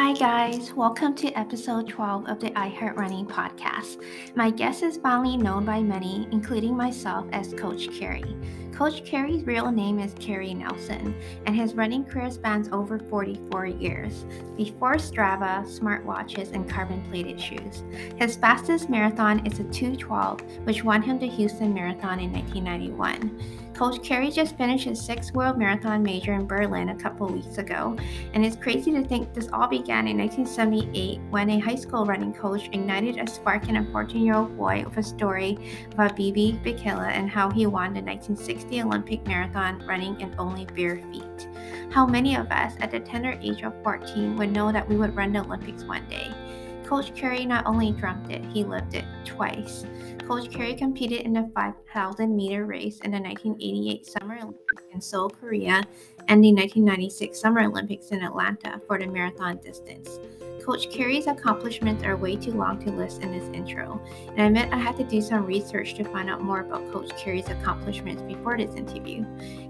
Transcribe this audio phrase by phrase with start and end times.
[0.00, 0.72] Hi, guys.
[0.74, 4.00] Welcome to episode 12 of the I Heart Running podcast.
[4.36, 8.36] My guest is finally known by many, including myself, as Coach Carey.
[8.72, 11.16] Coach Carey's real name is Carey Nelson,
[11.46, 14.24] and his running career spans over 44 years,
[14.56, 17.82] before Strava, smartwatches, and carbon plated shoes.
[18.18, 23.67] His fastest marathon is a 212, which won him the Houston Marathon in 1991.
[23.78, 27.96] Coach Carey just finished his sixth World Marathon Major in Berlin a couple weeks ago,
[28.32, 32.34] and it's crazy to think this all began in 1978 when a high school running
[32.34, 35.56] coach ignited a spark in a 14 year old boy with a story
[35.92, 40.96] about Abebe Bikila and how he won the 1960 Olympic marathon running in only bare
[41.12, 41.48] feet.
[41.92, 45.14] How many of us at the tender age of 14 would know that we would
[45.14, 46.34] run the Olympics one day?
[46.84, 49.84] Coach Carey not only dreamt it, he lived it twice.
[50.28, 55.30] Coach Carey competed in the 5,000 meter race in the 1988 Summer Olympics in Seoul,
[55.30, 55.82] Korea,
[56.28, 60.20] and the 1996 Summer Olympics in Atlanta for the marathon distance.
[60.62, 63.98] Coach Carey's accomplishments are way too long to list in this intro,
[64.28, 67.16] and I admit I had to do some research to find out more about Coach
[67.16, 69.24] Carey's accomplishments before this interview.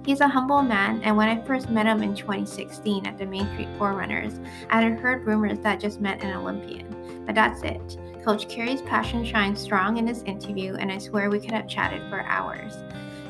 [0.05, 3.47] He's a humble man, and when I first met him in 2016 at the Main
[3.53, 6.97] Street Forerunners, I had heard rumors that just meant an Olympian.
[7.29, 7.98] But that's it.
[8.25, 12.01] Coach Carey's passion shines strong in this interview, and I swear we could have chatted
[12.09, 12.75] for hours.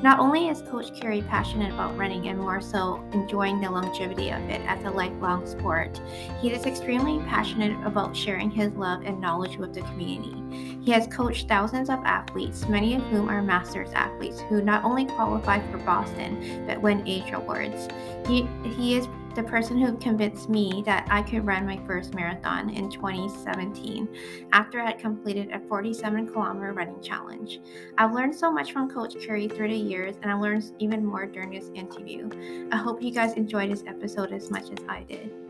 [0.05, 4.41] Not only is Coach Carey passionate about running and more so enjoying the longevity of
[4.43, 6.01] it as a lifelong sport,
[6.41, 10.79] he is extremely passionate about sharing his love and knowledge with the community.
[10.81, 15.07] He has coached thousands of athletes, many of whom are masters athletes who not only
[15.07, 17.89] qualify for Boston but win age awards.
[18.29, 22.71] He, he is the person who convinced me that I could run my first marathon
[22.71, 24.09] in 2017
[24.53, 27.61] after I had completed a 47 kilometer running challenge.
[27.99, 31.25] I've learned so much from Coach Carey through the years, and I learned even more
[31.25, 32.29] during this interview.
[32.73, 35.48] I hope you guys enjoyed this episode as much as I did.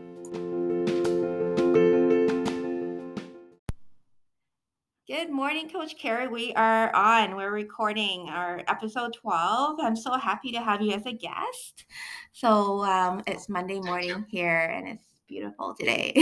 [5.09, 6.27] Good morning, Coach Carey.
[6.27, 7.35] We are on.
[7.35, 9.79] We're recording our episode 12.
[9.81, 11.85] I'm so happy to have you as a guest.
[12.31, 16.13] So um, it's Monday morning here, and it's beautiful today.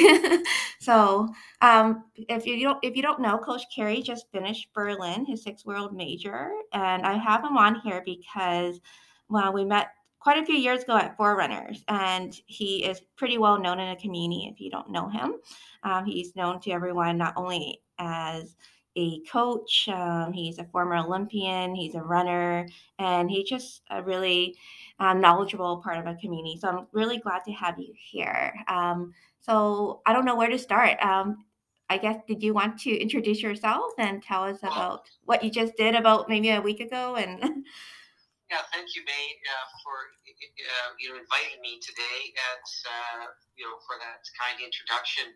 [0.80, 1.28] so
[1.60, 5.66] um, if you don't if you don't know, Coach Carey just finished Berlin, his sixth
[5.66, 8.80] world major, and I have him on here because
[9.28, 13.60] well, we met quite a few years ago at Forerunners, and he is pretty well
[13.60, 14.50] known in the community.
[14.50, 15.34] If you don't know him,
[15.84, 18.56] um, he's known to everyone not only as
[18.98, 19.88] a coach.
[19.88, 21.76] Um, he's a former Olympian.
[21.76, 22.68] He's a runner,
[23.00, 24.56] and he's just a really
[25.00, 26.58] um, knowledgeable part of a community.
[26.60, 28.54] So I'm really glad to have you here.
[28.68, 31.02] Um, so I don't know where to start.
[31.02, 31.46] Um,
[31.90, 35.78] I guess did you want to introduce yourself and tell us about what you just
[35.78, 37.64] did about maybe a week ago and
[38.48, 43.68] Yeah, thank you, May, uh, for uh, you know inviting me today, and uh, you
[43.68, 45.36] know for that kind introduction.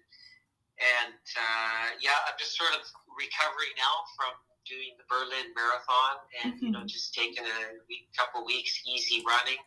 [0.81, 2.81] And uh, yeah, I'm just sort of
[3.13, 4.33] recovering now from
[4.65, 6.65] doing the Berlin Marathon and mm-hmm.
[6.65, 6.89] you know mm-hmm.
[6.89, 9.61] just taking a week, couple weeks easy running.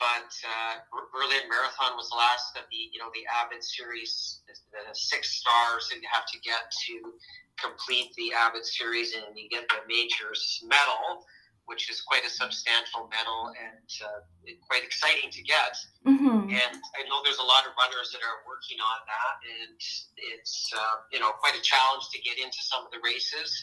[0.00, 0.80] But uh,
[1.12, 5.44] Berlin Marathon was the last of the you know the Abbott series, the, the six
[5.44, 7.12] stars that you have to get to
[7.60, 11.28] complete the Abbott series, and you get the majors medal
[11.70, 14.26] which is quite a substantial medal and uh,
[14.66, 15.78] quite exciting to get.
[16.02, 16.50] Mm-hmm.
[16.50, 19.78] And I know there's a lot of runners that are working on that, and
[20.34, 23.54] it's uh, you know quite a challenge to get into some of the races.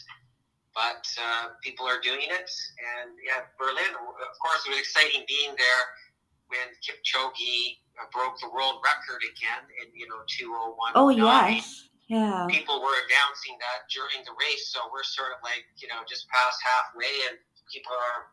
[0.72, 2.48] But uh, people are doing it,
[2.80, 3.92] and yeah, Berlin.
[3.92, 5.82] Of course, it was exciting being there
[6.48, 10.96] when Kipchoge uh, broke the world record again in you know two oh one.
[10.96, 11.84] Oh yes.
[12.08, 12.48] Yeah.
[12.48, 16.24] People were announcing that during the race, so we're sort of like, you know, just
[16.32, 17.36] past halfway, and
[17.72, 18.28] people are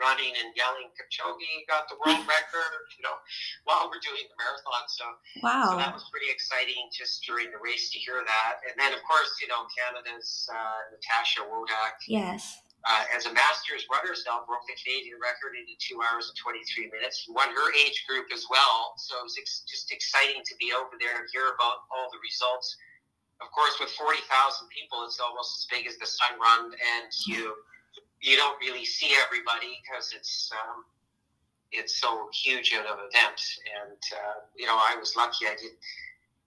[0.00, 3.20] running and yelling, Kipchoge got the world record, you know,
[3.68, 4.88] while we're doing the marathon.
[4.88, 5.04] So,
[5.44, 5.68] wow.
[5.70, 8.64] so that was pretty exciting just during the race to hear that.
[8.64, 12.00] And then, of course, you know, Canada's uh, Natasha Wodak.
[12.08, 12.64] Yes.
[12.80, 16.88] Uh, as a Masters runner, now broke the Canadian record into two hours and 23
[16.88, 17.28] minutes.
[17.28, 18.96] Won her age group as well.
[18.96, 22.16] So it was ex- just exciting to be over there and hear about all the
[22.24, 22.72] results.
[23.44, 24.24] Of course, with 40,000
[24.72, 27.52] people, it's almost as big as the Sun Run, and you
[28.20, 30.84] you don't really see everybody because it's um,
[31.72, 33.40] it's so huge of an event.
[33.80, 35.46] And uh, you know, I was lucky.
[35.46, 35.72] I did.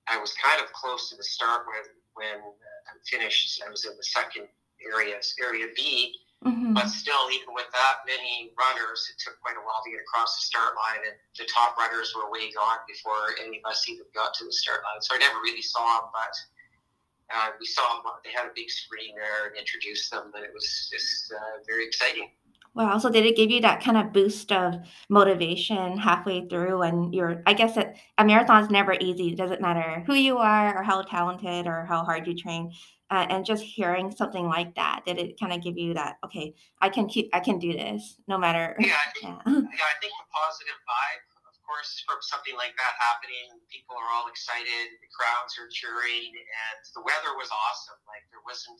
[0.07, 3.61] I was kind of close to the start when when I finished.
[3.65, 4.47] I was in the second
[4.83, 6.15] area, area B.
[6.43, 6.75] Mm-hmm.
[6.75, 10.35] But still, even with that many runners, it took quite a while to get across
[10.35, 14.03] the start line, and the top runners were way gone before any of us even
[14.11, 14.99] got to the start line.
[14.99, 16.35] So I never really saw them, but
[17.33, 20.51] uh, we saw them, they had a big screen there and introduced them, and it
[20.53, 22.29] was just uh, very exciting.
[22.75, 22.97] Wow.
[22.97, 24.75] So did it give you that kind of boost of
[25.07, 29.27] motivation halfway through and you're I guess it, a is never easy.
[29.27, 32.71] It doesn't matter who you are or how talented or how hard you train.
[33.11, 36.51] Uh, and just hearing something like that, did it kind of give you that, okay,
[36.81, 38.75] I can keep, I can do this no matter.
[38.79, 39.53] Yeah, I think, yeah.
[39.53, 41.32] yeah I think the positive vibe
[41.73, 46.79] course, from something like that happening, people are all excited, the crowds are cheering, and
[46.93, 47.97] the weather was awesome.
[48.05, 48.77] Like there wasn't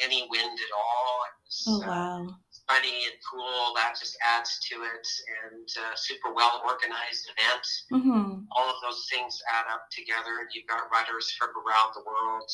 [0.00, 1.12] any wind at all.
[1.28, 2.20] It was oh, uh, wow.
[2.24, 3.76] uh, sunny and cool.
[3.76, 5.06] That just adds to it,
[5.44, 7.66] and uh, super well organized event.
[7.92, 8.48] Mm-hmm.
[8.56, 12.48] All of those things add up together, and you've got runners from around the world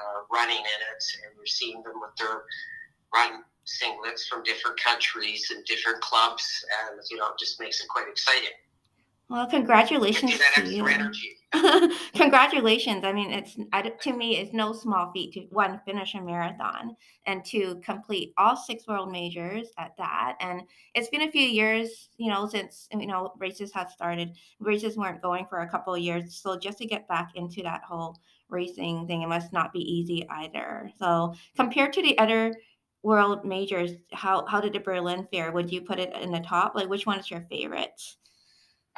[0.00, 2.48] uh, running in it, and you're seeing them with their
[3.12, 6.42] run singlets from different countries and different clubs,
[6.88, 8.56] and you know, it just makes it quite exciting.
[9.30, 10.84] Well, congratulations to you.
[12.14, 13.04] congratulations.
[13.04, 13.56] I mean, it's
[14.02, 16.96] to me, it's no small feat to one finish a marathon
[17.26, 20.36] and to complete all six world majors at that.
[20.40, 20.62] And
[20.96, 24.32] it's been a few years, you know, since you know races have started.
[24.58, 27.84] Races weren't going for a couple of years, so just to get back into that
[27.84, 28.18] whole
[28.48, 30.90] racing thing, it must not be easy either.
[30.98, 32.52] So compared to the other
[33.04, 35.52] world majors, how how did the Berlin fare?
[35.52, 36.74] Would you put it in the top?
[36.74, 38.00] Like, which one is your favorite?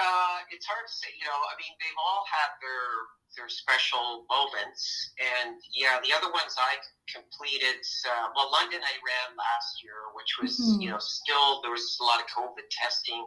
[0.00, 1.12] Uh, it's hard to say.
[1.20, 2.86] You know, I mean, they've all had their
[3.36, 7.80] their special moments, and yeah, the other ones I completed.
[8.04, 10.80] Uh, well, London I ran last year, which was mm-hmm.
[10.80, 13.20] you know still there was a lot of COVID testing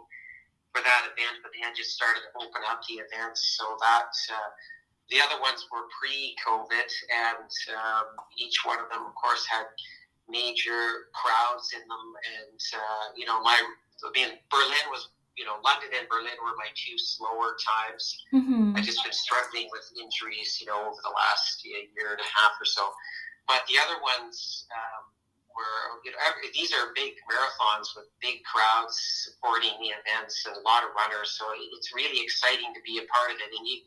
[0.74, 4.14] for that event, but they had just started to open up the events, so that.
[4.30, 4.52] Uh,
[5.14, 8.08] the other ones were pre-COVID, and um,
[8.42, 9.70] each one of them, of course, had
[10.28, 12.06] major crowds in them.
[12.42, 16.56] And uh, you know, my I mean, Berlin was you know, London and Berlin were
[16.56, 18.04] my two slower times.
[18.32, 18.76] Mm-hmm.
[18.76, 22.56] I just been struggling with injuries, you know, over the last year and a half
[22.56, 22.88] or so.
[23.48, 25.12] But the other ones um,
[25.52, 28.96] were, you know, every, these are big marathons with big crowds
[29.28, 31.36] supporting the events and a lot of runners.
[31.36, 31.46] So
[31.76, 33.52] it's really exciting to be a part of it.
[33.52, 33.84] And you,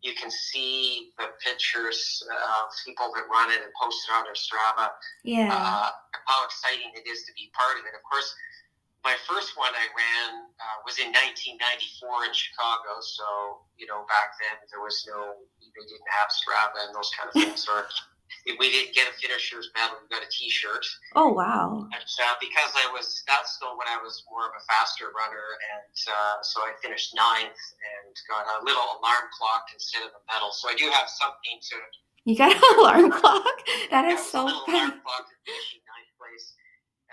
[0.00, 4.36] you can see the pictures of people that run it and post it on their
[4.36, 4.96] Strava.
[5.24, 5.52] Yeah.
[5.52, 5.92] Uh,
[6.26, 7.94] how exciting it is to be part of it.
[7.94, 8.32] Of course,
[9.06, 12.98] my first one I ran uh, was in 1994 in Chicago.
[12.98, 17.30] So, you know, back then there was no, they didn't have Strava and those kind
[17.30, 17.70] of things.
[17.70, 17.86] or
[18.50, 20.82] if we didn't get a finisher's medal, we got a T-shirt.
[21.14, 21.86] Oh wow!
[21.94, 25.46] And, uh, because I was that's still when I was more of a faster runner,
[25.78, 30.22] and uh, so I finished ninth and got a little alarm clock instead of a
[30.26, 30.50] medal.
[30.50, 31.76] So I do have something to.
[32.26, 33.46] You got an alarm clock?
[33.94, 34.78] That is so funny.
[34.90, 36.58] Alarm clock ninth place,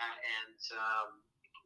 [0.01, 0.61] uh, and.
[0.73, 1.21] Um,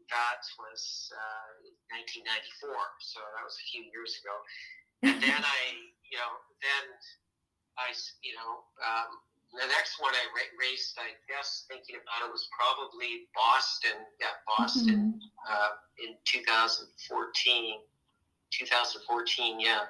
[0.10, 1.50] got was uh,
[1.96, 4.36] 1994, so that was a few years ago.
[5.06, 5.62] And then I,
[6.04, 6.34] you know,
[6.64, 6.86] then
[7.78, 7.94] I,
[8.26, 9.22] you know, um,
[9.54, 14.04] the next one I ra- raced, I guess thinking about it was probably Boston.
[14.20, 15.46] Yeah, Boston mm-hmm.
[15.48, 15.74] uh,
[16.04, 16.92] in 2014.
[18.52, 19.86] 2014, yeah.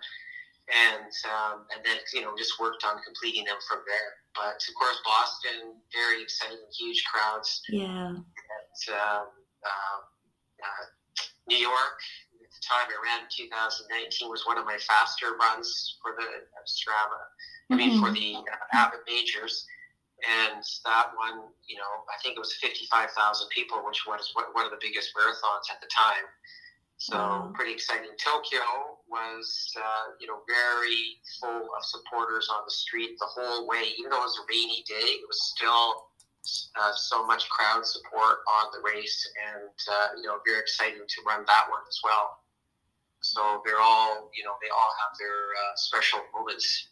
[0.68, 4.12] And um, and then you know just worked on completing them from there.
[4.36, 7.64] But of course, Boston, very exciting, huge crowds.
[7.70, 8.20] Yeah.
[8.20, 9.32] And, um,
[11.48, 12.00] New York,
[12.44, 16.28] at the time I ran in 2019, was one of my faster runs for the
[16.28, 17.24] uh, Strava.
[17.72, 18.44] I mean, for mm-hmm.
[18.44, 19.66] the uh, Abbott Majors.
[20.26, 23.14] And that one, you know, I think it was 55,000
[23.54, 26.26] people, which was one of the biggest marathons at the time.
[26.98, 27.54] So wow.
[27.54, 28.10] pretty exciting.
[28.18, 29.46] Tokyo was,
[29.78, 33.94] uh, you know, very full of supporters on the street the whole way.
[34.00, 36.07] Even though it was a rainy day, it was still
[36.80, 41.22] uh, so much crowd support on the race, and uh, you know, very exciting to
[41.26, 42.40] run that one as well.
[43.22, 46.90] So they're all, you know, they all have their uh, special moments.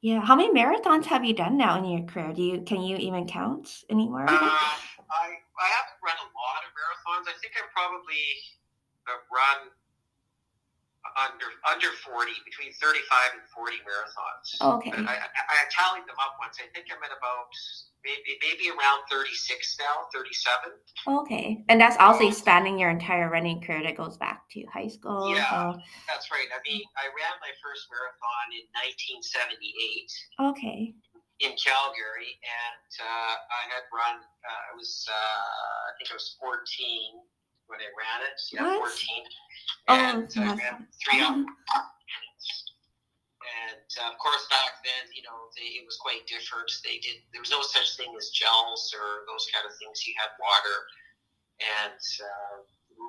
[0.00, 0.20] Yeah.
[0.20, 2.32] How many marathons have you done now in your career?
[2.32, 4.26] Do you can you even count anymore?
[4.26, 7.30] Uh, I I haven't run a lot of marathons.
[7.30, 8.24] I think I probably
[9.06, 9.70] have run
[11.18, 16.38] under under 40 between 35 and 40 marathons okay I, I, I, tallied them up
[16.40, 17.52] once i think i'm at about
[18.04, 20.74] maybe maybe around 36 now 37
[21.22, 25.34] okay and that's also spanning your entire running career that goes back to high school
[25.34, 25.80] yeah so.
[26.06, 30.94] that's right i mean i ran my first marathon in 1978 okay
[31.40, 36.36] in calgary and uh, i had run uh, i was uh, i think i was
[36.38, 37.22] 14
[37.72, 38.36] when I ran it.
[38.52, 38.92] Yeah, what?
[38.92, 39.24] 14.
[39.88, 41.24] And oh, I ran three.
[43.42, 46.70] And uh, of course, back then, you know, they, it was quite different.
[46.86, 50.06] They did there was no such thing as gels or those kind of things.
[50.06, 50.76] You had water,
[51.58, 52.56] and uh,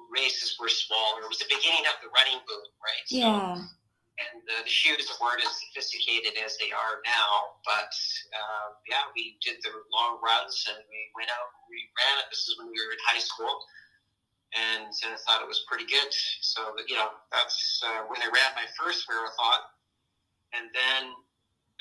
[0.09, 1.25] races were smaller.
[1.25, 3.05] It was the beginning of the running boom, right?
[3.05, 3.57] So, yeah.
[4.13, 7.89] And uh, the shoes weren't as sophisticated as they are now, but
[8.29, 11.49] uh, yeah, we did the long runs and we went out.
[11.49, 12.29] And we ran it.
[12.29, 13.65] This is when we were in high school
[14.53, 16.13] and I thought it was pretty good.
[16.41, 19.65] So, you know, that's uh, when I ran my first marathon.
[20.53, 21.13] And then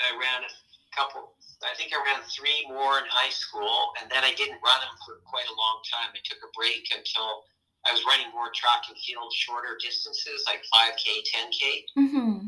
[0.00, 0.52] I ran a
[0.96, 4.80] couple, I think I ran three more in high school, and then I didn't run
[4.80, 6.10] them for quite a long time.
[6.16, 7.44] I took a break until
[7.84, 11.62] I was running more track and field, shorter distances, like 5K, 10K.
[11.98, 12.38] Mm-hmm.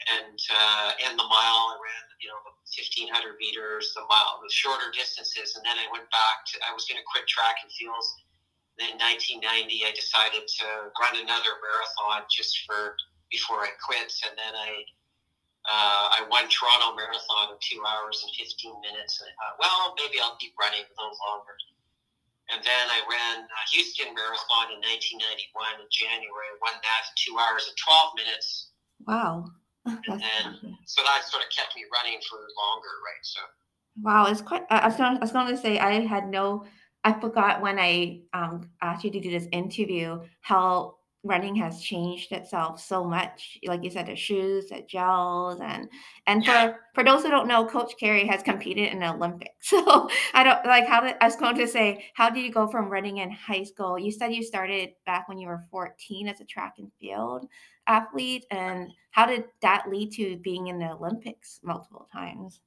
[0.00, 2.40] And, uh, and the mile, I ran, you know,
[2.72, 5.56] 1500 meters, the mile, the shorter distances.
[5.56, 8.08] And then I went back to, I was going to quit track and fields
[8.80, 9.44] in 1990,
[9.84, 12.96] I decided to run another marathon just for
[13.28, 14.82] before I quit, and then I
[15.68, 19.92] uh, I won Toronto Marathon in two hours and 15 minutes, and I thought, well,
[20.00, 21.56] maybe I'll keep running a little longer.
[22.50, 26.48] And then I ran uh, Houston Marathon in 1991 in January.
[26.50, 28.74] I won that in two hours and 12 minutes.
[29.06, 29.52] Wow.
[29.86, 30.44] and then,
[30.84, 33.22] so that sort of kept me running for longer, right?
[33.22, 33.40] So.
[34.02, 34.66] Wow, it's quite.
[34.68, 35.16] I was going.
[35.16, 36.66] I was going to say I had no
[37.04, 42.32] I forgot when I um, asked you to do this interview how running has changed
[42.32, 43.58] itself so much.
[43.64, 45.88] Like you said, the shoes, the gels, and
[46.26, 49.50] and for for those who don't know, Coach Carey has competed in the Olympics.
[49.70, 52.66] So I don't like how did I was going to say how did you go
[52.66, 53.98] from running in high school?
[53.98, 57.46] You said you started back when you were 14 as a track and field
[57.86, 62.60] athlete, and how did that lead to being in the Olympics multiple times?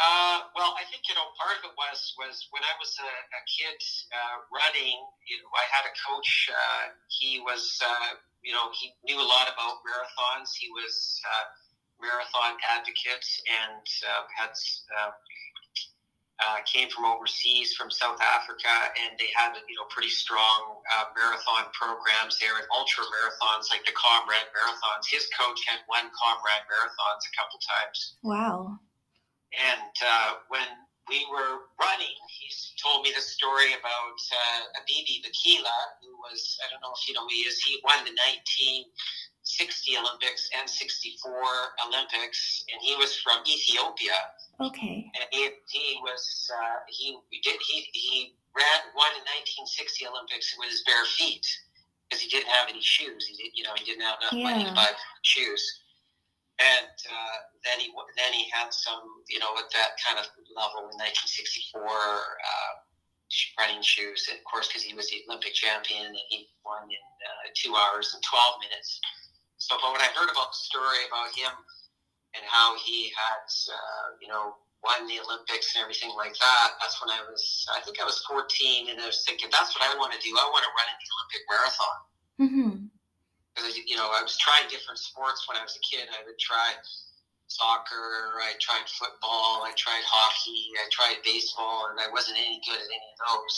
[0.00, 3.12] Uh, well, I think you know part of it was was when I was a,
[3.12, 3.76] a kid
[4.08, 4.96] uh, running.
[5.28, 6.48] You know, I had a coach.
[6.48, 10.56] Uh, he was uh, you know he knew a lot about marathons.
[10.56, 11.44] He was uh,
[12.00, 14.56] marathon advocate and uh, had
[16.40, 20.80] uh, came from overseas from South Africa, and they had you know pretty strong
[21.12, 25.04] marathon programs there and ultra marathons like the Comrades marathons.
[25.04, 28.16] His coach had won Comrades marathons a couple times.
[28.24, 28.80] Wow.
[29.52, 30.64] And uh, when
[31.08, 32.48] we were running, he
[32.80, 37.14] told me the story about uh, Abebe Bikila, who was, I don't know if you
[37.14, 41.28] know who he is, he won the 1960 Olympics and 64
[41.84, 44.16] Olympics, and he was from Ethiopia.
[44.60, 45.10] Okay.
[45.18, 49.24] And he, he was, uh, he did, he, he ran, won the
[49.68, 51.44] 1960 Olympics with his bare feet
[52.08, 53.26] because he didn't have any shoes.
[53.26, 54.48] He did, you know, he didn't have enough yeah.
[54.48, 54.88] money to buy
[55.22, 55.81] shoes
[56.60, 60.92] and uh, then he then he had some, you know, at that kind of level
[60.92, 62.72] in 1964, uh,
[63.56, 64.28] running shoes.
[64.28, 67.72] And of course, because he was the Olympic champion, and he won in uh, two
[67.72, 69.00] hours and 12 minutes.
[69.56, 71.54] So, but when I heard about the story about him
[72.36, 76.98] and how he had, uh, you know, won the Olympics and everything like that, that's
[77.00, 77.40] when I was,
[77.70, 80.34] I think I was 14, and I was thinking, that's what I want to do.
[80.34, 81.98] I want to run in the Olympic marathon.
[82.42, 83.01] Mm-hmm
[83.54, 86.08] because you know I was trying different sports when I was a kid.
[86.08, 86.74] I would try
[87.52, 92.80] soccer, I tried football, I tried hockey, I tried baseball, and I wasn't any good
[92.80, 93.56] at any of those.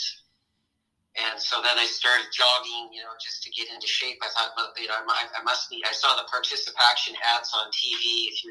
[1.15, 4.19] And so then I started jogging, you know, just to get into shape.
[4.19, 5.79] I thought, well, you know, I, I must be.
[5.87, 8.35] I saw the ParticipACTION ads on TV.
[8.35, 8.51] If you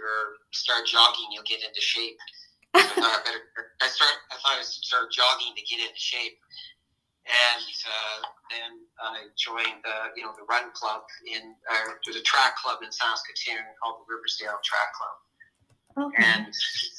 [0.55, 2.15] start jogging, you'll get into shape.
[2.71, 3.43] So I thought I better.
[3.83, 4.15] I start.
[4.31, 6.39] I thought I start jogging to get into shape
[7.23, 8.19] and uh,
[8.51, 12.83] then I joined the you know the run club in uh, there's a track club
[12.83, 15.17] in Saskatoon called the Riversdale Track Club.
[15.93, 16.25] Okay.
[16.25, 16.49] And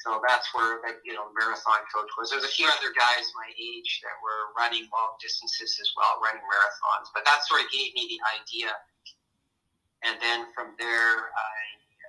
[0.07, 2.33] so that's where like, you know marathon coach was.
[2.33, 6.45] There's a few other guys my age that were running long distances as well, running
[6.49, 7.13] marathons.
[7.13, 8.73] But that sort of gave me the idea.
[10.05, 11.57] And then from there, I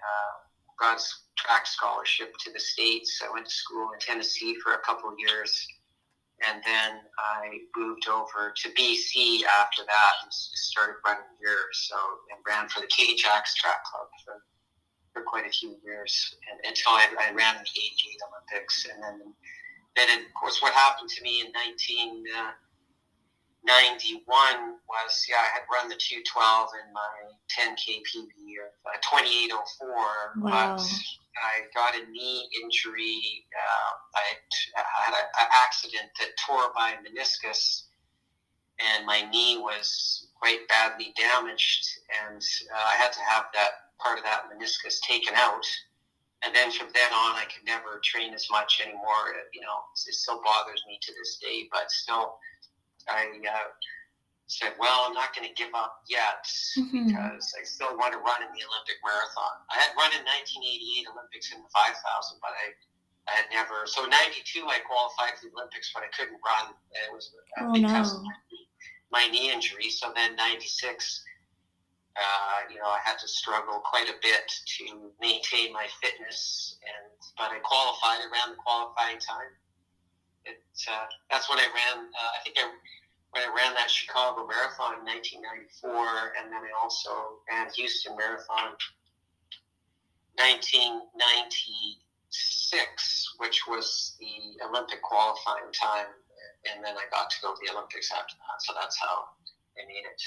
[0.03, 0.33] uh,
[0.79, 1.03] got a
[1.35, 3.23] track scholarship to the states.
[3.23, 5.51] I went to school in Tennessee for a couple of years
[6.43, 11.71] and then I moved over to BC after that and started running here.
[11.71, 11.95] So
[12.31, 14.43] and ran for the Ajax Track Club for,
[15.13, 18.85] for quite a few years and, until I, I ran the 88 Olympics.
[18.91, 19.33] And then,
[19.95, 22.19] then of course, what happened to me in 1991
[24.27, 30.43] uh, was, yeah, I had run the 212 in my 10K PB of uh, 2804,
[30.43, 30.75] wow.
[30.75, 30.83] but
[31.37, 33.45] I got a knee injury.
[33.51, 37.83] Uh, I had an accident that tore my meniscus,
[38.79, 41.87] and my knee was quite badly damaged,
[42.25, 42.41] and
[42.73, 45.65] uh, I had to have that part of that meniscus taken out.
[46.43, 49.33] And then from then on, I could never train as much anymore.
[49.53, 52.35] You know, it still bothers me to this day, but still,
[53.07, 53.69] I uh,
[54.47, 56.45] said, well, I'm not going to give up yet
[56.77, 57.09] mm-hmm.
[57.09, 59.65] because I still want to run in the Olympic marathon.
[59.73, 62.65] I had run in 1988 Olympics in the 5,000, but I,
[63.25, 63.89] I had never.
[63.89, 66.77] So 92, I qualified for the Olympics, but I couldn't run.
[66.93, 68.21] It was uh, oh, because no.
[68.21, 68.37] of my,
[69.09, 69.89] my knee injury.
[69.89, 70.77] So then 96,
[72.15, 77.11] uh, you know, I had to struggle quite a bit to maintain my fitness, and
[77.35, 79.51] but I qualified around the qualifying time.
[80.45, 82.07] It, uh, that's when I ran.
[82.07, 82.69] Uh, I think I
[83.35, 88.77] I ran that Chicago Marathon in 1994, and then I also ran Houston Marathon
[90.39, 96.07] 1996, which was the Olympic qualifying time,
[96.71, 98.61] and then I got to go to the Olympics after that.
[98.61, 99.25] So that's how
[99.77, 100.21] I made it.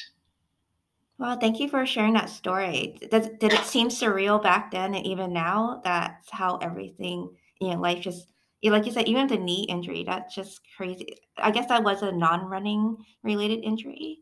[1.19, 2.97] Well, thank you for sharing that story.
[3.11, 5.81] Does, did it seem surreal back then and even now?
[5.83, 8.29] That's how everything, you know, life just,
[8.65, 11.19] like you said, even the knee injury, that's just crazy.
[11.37, 14.19] I guess that was a non running related injury.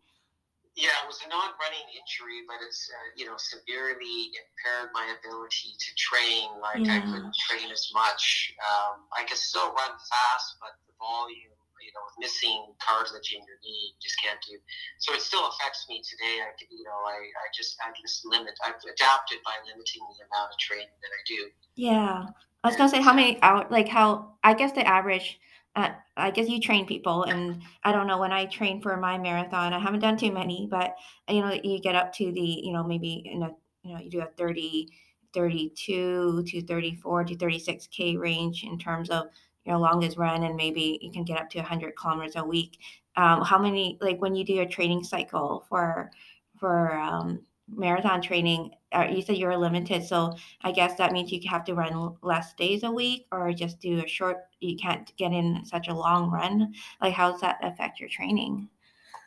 [0.77, 5.73] Yeah, it was a non-running injury, but it's uh, you know severely impaired my ability
[5.73, 6.53] to train.
[6.61, 7.01] Like yeah.
[7.01, 8.53] I couldn't train as much.
[8.61, 13.41] Um, I could still run fast, but the volume, you know, with missing cartilage in
[13.49, 14.61] your knee, you just can't do.
[15.01, 16.45] So it still affects me today.
[16.45, 18.53] I you know I, I just I just limit.
[18.61, 21.41] I've adapted by limiting the amount of training that I do.
[21.73, 22.29] Yeah,
[22.67, 25.39] I was gonna say how many hours, like how I guess the average
[25.77, 29.19] uh, I guess you train people, and I don't know when I train for my
[29.19, 29.75] marathon.
[29.75, 30.97] I haven't done too many, but
[31.29, 33.51] you know, you get up to the, you know, maybe in a,
[33.83, 34.89] you know, you do a 30,
[35.35, 39.27] 32 to 34 to 36k range in terms of
[39.67, 42.79] your longest run, and maybe you can get up to 100 kilometers a week.
[43.17, 46.11] Um, how many, like when you do your training cycle for
[46.59, 51.41] for um, marathon training, uh, you said you're limited, so I guess that means you
[51.49, 54.39] have to run less days a week, or just do a short.
[54.61, 56.73] You can't get in such a long run.
[57.01, 58.69] Like, how does that affect your training?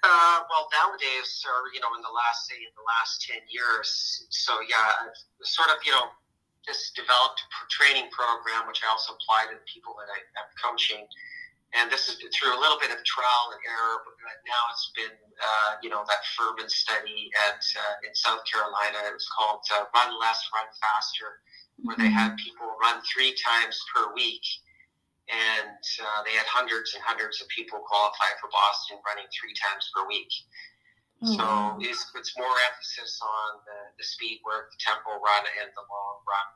[0.01, 4.27] Uh, well, nowadays, or you know, in the last say in the last ten years,
[4.29, 6.07] so yeah, I've sort of you know
[6.65, 11.03] just developed a training program, which I also apply to people that I, am coaching
[11.77, 14.17] and this has been through a little bit of trial and error, but
[14.49, 19.05] now it's been, uh, you know, that Furman study at uh, in South Carolina.
[19.05, 21.45] It was called uh, "Run Less, Run Faster,"
[21.85, 22.09] where mm-hmm.
[22.09, 24.41] they had people run three times per week,
[25.29, 29.85] and uh, they had hundreds and hundreds of people qualify for Boston running three times
[29.93, 30.33] per week.
[31.21, 31.37] Mm-hmm.
[31.37, 31.45] So
[31.85, 36.17] it's, it's more emphasis on the, the speed work, the tempo run, and the long
[36.25, 36.47] run,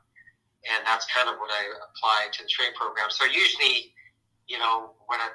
[0.74, 3.14] and that's kind of what I apply to the training program.
[3.14, 3.93] So usually
[4.46, 5.28] you know, when I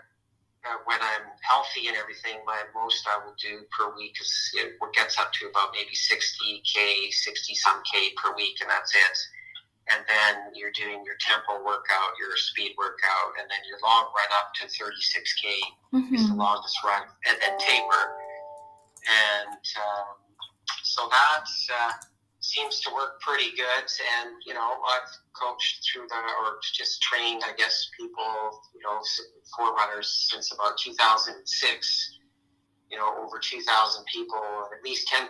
[0.68, 4.76] uh, when I'm healthy and everything, my most I will do per week is it
[4.94, 9.18] gets up to about maybe 60k, 60 some k per week, and that's it.
[9.90, 14.32] And then you're doing your tempo workout, your speed workout, and then your long run
[14.36, 15.48] up to 36k
[15.96, 16.16] mm-hmm.
[16.16, 18.04] is the longest run, and then taper.
[19.08, 20.20] And um,
[20.84, 21.70] so that's.
[21.72, 21.92] Uh,
[22.50, 23.86] seems to work pretty good.
[24.20, 29.00] And, you know, I've coached through the, or just trained, I guess, people, you know,
[29.56, 32.16] forerunners since about 2006.
[32.92, 33.62] You know, over 2,000
[34.12, 34.42] people,
[34.74, 35.30] at least 10%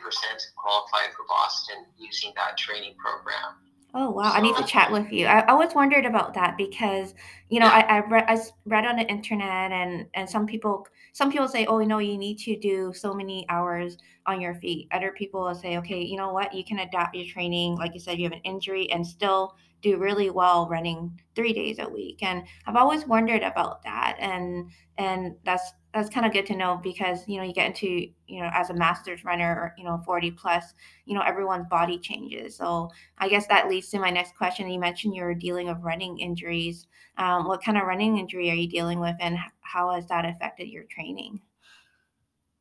[0.55, 3.68] qualified for Boston using that training program.
[3.95, 4.32] Oh wow!
[4.32, 5.25] I need to chat with you.
[5.25, 7.15] I, I always wondered about that because
[7.49, 11.32] you know I I read, I read on the internet and and some people some
[11.32, 13.97] people say oh you know you need to do so many hours
[14.28, 14.88] on your feet.
[14.91, 17.99] Other people will say okay you know what you can adapt your training like you
[17.99, 22.21] said you have an injury and still do really well running three days a week.
[22.21, 26.80] And I've always wondered about that and and that's that's kind of good to know
[26.84, 27.88] because you know you get into
[28.28, 30.73] you know as a masters runner or you know 40 plus
[31.06, 32.56] you know everyone's body changes.
[32.56, 34.69] So i guess that leads to my next question.
[34.69, 36.88] You mentioned you're dealing with running injuries.
[37.17, 40.69] Um, what kind of running injury are you dealing with and how has that affected
[40.69, 41.39] your training?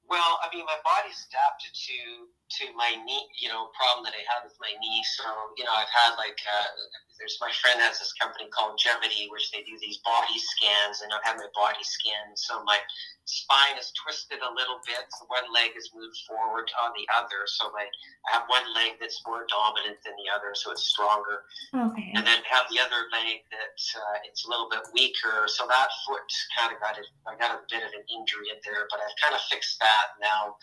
[0.09, 4.25] Well i mean my body's adapted to to my knee, you know, problem that I
[4.25, 5.03] had with my knee.
[5.21, 5.25] So,
[5.61, 6.69] you know, I've had like, uh,
[7.21, 11.11] there's my friend has this company called Longevity, which they do these body scans, and
[11.11, 12.33] I've had my body scan.
[12.39, 12.79] So my
[13.27, 15.03] spine is twisted a little bit.
[15.19, 17.45] So one leg is moved forward on the other.
[17.51, 21.45] So my, I have one leg that's more dominant than the other, so it's stronger.
[21.75, 22.15] Okay.
[22.15, 25.51] And then have the other leg that uh, it's a little bit weaker.
[25.51, 27.05] So that foot kind of got it.
[27.27, 30.17] I got a bit of an injury in there, but I've kind of fixed that
[30.23, 30.57] now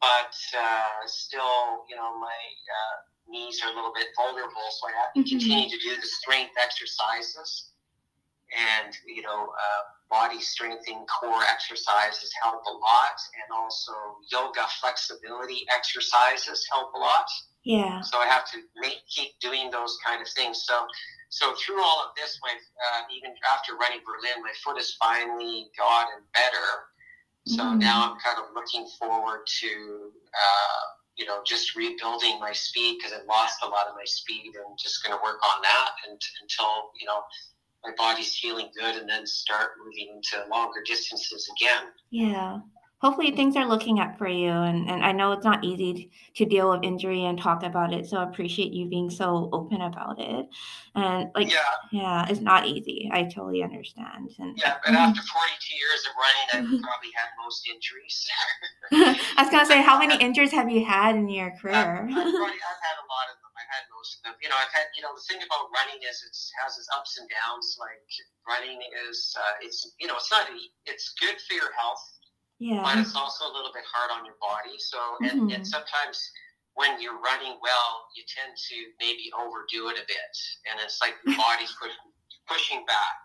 [0.00, 2.96] but uh, still, you know, my uh,
[3.28, 5.38] knees are a little bit vulnerable, so I have to mm-hmm.
[5.38, 7.66] continue to do the strength exercises.
[8.50, 13.92] And you know uh, body strengthening core exercises help a lot and also
[14.30, 17.30] yoga flexibility exercises help a lot.
[17.62, 18.00] Yeah.
[18.00, 20.64] So i have to make, keep doing those kind of things.
[20.66, 20.74] So
[21.28, 25.70] so through all of this my uh, even after running berlin my foot has finally
[25.78, 26.89] gotten better
[27.46, 27.78] so mm-hmm.
[27.78, 30.82] now I'm kind of looking forward to, uh,
[31.16, 34.78] you know, just rebuilding my speed because I lost a lot of my speed and
[34.78, 37.20] just going to work on that and, until, you know,
[37.84, 41.84] my body's feeling good and then start moving into longer distances again.
[42.10, 42.58] Yeah.
[43.00, 46.44] Hopefully things are looking up for you and, and i know it's not easy to
[46.44, 50.20] deal with injury and talk about it so i appreciate you being so open about
[50.20, 50.46] it.
[50.94, 54.96] And like yeah, yeah it's not easy i totally understand and yeah but mm-hmm.
[54.96, 58.28] after 42 years of running i've probably had most injuries
[59.38, 61.74] i was gonna say how many injuries have you had in your career?
[61.74, 64.34] I've, I've, probably, I've had a lot of them i've had most of them.
[64.42, 67.16] You know i've had you know the thing about running is it has its ups
[67.16, 68.04] and downs like
[68.44, 70.50] running is uh, it's you know it's not
[70.84, 72.02] it's good for your health
[72.60, 72.84] yeah.
[72.84, 74.76] But it's also a little bit hard on your body.
[74.76, 75.56] So, and, mm-hmm.
[75.56, 76.20] and sometimes
[76.76, 80.34] when you're running well, you tend to maybe overdo it a bit.
[80.68, 82.12] And it's like your body's pushing,
[82.44, 83.20] pushing back.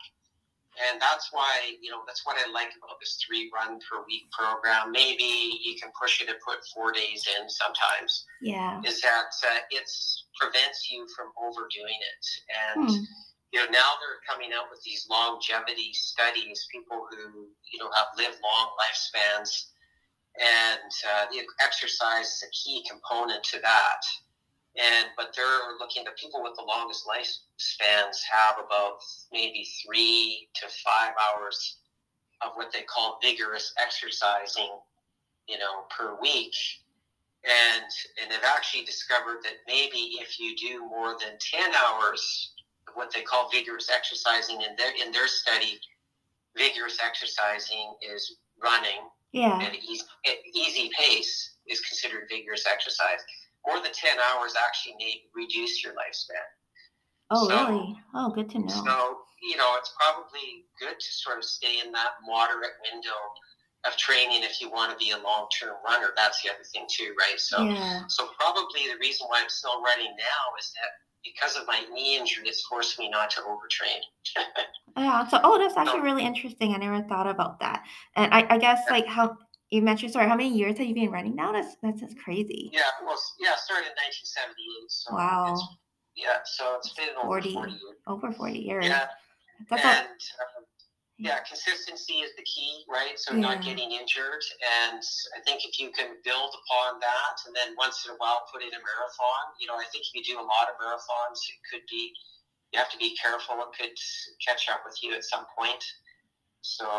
[0.87, 4.31] And that's why, you know, that's what I like about this three run per week
[4.31, 4.91] program.
[4.91, 8.23] Maybe you can push it and put four days in sometimes.
[8.41, 8.79] Yeah.
[8.87, 9.87] Is that uh, it
[10.39, 12.23] prevents you from overdoing it.
[12.55, 13.03] And, hmm
[13.55, 18.11] you know, now they're coming out with these longevity studies, people who, you know, have
[18.17, 19.71] lived long lifespans.
[20.35, 24.01] And uh, the exercise is a key component to that.
[24.75, 28.99] And but they're looking at people with the longest lifespans have about
[29.31, 31.77] maybe three to five hours
[32.41, 34.81] of what they call vigorous exercising,
[35.47, 36.55] you know, per week.
[37.45, 37.87] And
[38.21, 42.51] and they've actually discovered that maybe if you do more than ten hours
[42.95, 45.79] what they call vigorous exercising in their in their study.
[46.57, 49.09] Vigorous exercising is running.
[49.31, 49.59] Yeah.
[49.61, 53.19] At easy, at easy pace is considered vigorous exercise.
[53.67, 56.45] More than ten hours actually may reduce your lifespan.
[57.31, 57.97] Oh, so, really?
[58.13, 58.67] Oh, good to know.
[58.67, 63.19] So you know, it's probably good to sort of stay in that moderate window
[63.85, 66.09] of training if you want to be a long term runner.
[66.17, 67.39] That's the other thing too, right?
[67.39, 68.09] So, yeah.
[68.09, 70.91] so probably the reason why I'm still running now is that
[71.25, 73.99] because of my knee injury, it's forced me not to overtrain.
[74.97, 75.27] yeah.
[75.27, 76.73] So, oh, that's actually really interesting.
[76.73, 77.83] I never thought about that.
[78.15, 79.37] And I, I guess like how
[79.69, 81.51] you mentioned, sorry, how many years have you been running now?
[81.51, 82.69] That's that's just crazy.
[82.71, 82.81] Yeah.
[83.03, 84.91] Well, yeah, started in 1978.
[84.91, 85.59] So wow.
[86.15, 86.37] Yeah.
[86.45, 87.81] So it's been 40, over 40 years.
[88.07, 88.85] Over 40 years.
[88.85, 89.07] Yeah.
[89.69, 90.65] That's and, a, um,
[91.17, 93.15] yeah, consistency is the key, right?
[93.15, 93.39] So yeah.
[93.39, 94.43] not getting injured,
[94.83, 94.99] and
[95.31, 98.59] I think if you can build upon that, and then once in a while put
[98.59, 101.59] in a marathon, you know, I think if you do a lot of marathons, it
[101.71, 102.11] could be
[102.73, 103.95] you have to be careful; it could
[104.43, 105.79] catch up with you at some point.
[106.65, 106.89] So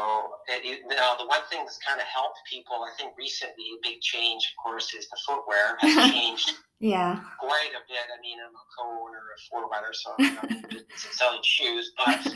[0.46, 3.82] it, it, now the one thing that's kind of helped people, I think recently a
[3.82, 6.54] big change, of course, is the footwear has changed.
[6.78, 7.18] yeah.
[7.42, 8.06] Quite a bit.
[8.06, 10.78] I mean, I'm a co-owner of Forerunner, so I'm
[11.18, 12.30] selling shoes, but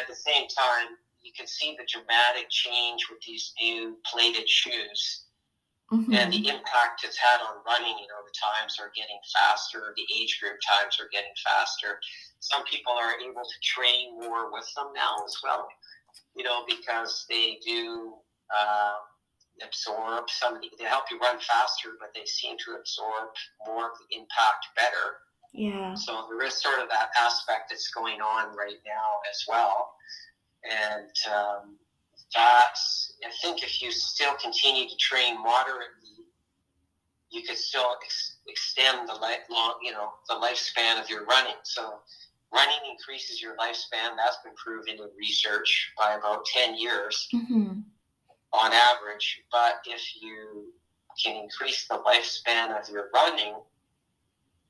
[0.00, 5.28] at the same time, you can see the dramatic change with these new plated shoes.
[5.92, 6.14] Mm-hmm.
[6.14, 10.08] And the impact it's had on running, you know, the times are getting faster, the
[10.08, 12.00] age group times are getting faster.
[12.40, 15.68] Some people are able to train more with them now as well
[16.34, 18.14] you know, because they do
[18.56, 18.96] uh,
[19.64, 23.28] absorb some of the, they help you run faster, but they seem to absorb
[23.66, 25.18] more of the impact better.
[25.52, 25.94] Yeah.
[25.94, 29.92] So there is sort of that aspect that's going on right now as well.
[30.64, 31.76] And um,
[32.34, 36.26] that's, I think if you still continue to train moderately,
[37.30, 41.56] you could still ex- extend the life long, you know, the lifespan of your running.
[41.62, 42.00] So
[42.52, 44.16] running increases your lifespan.
[44.16, 47.80] That's been proven in research by about 10 years mm-hmm.
[48.52, 49.42] on average.
[49.50, 50.72] But if you
[51.22, 53.54] can increase the lifespan of your running,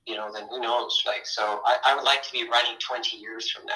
[0.07, 1.03] you know, then who knows?
[1.07, 3.75] Like, so I, I would like to be running 20 years from now.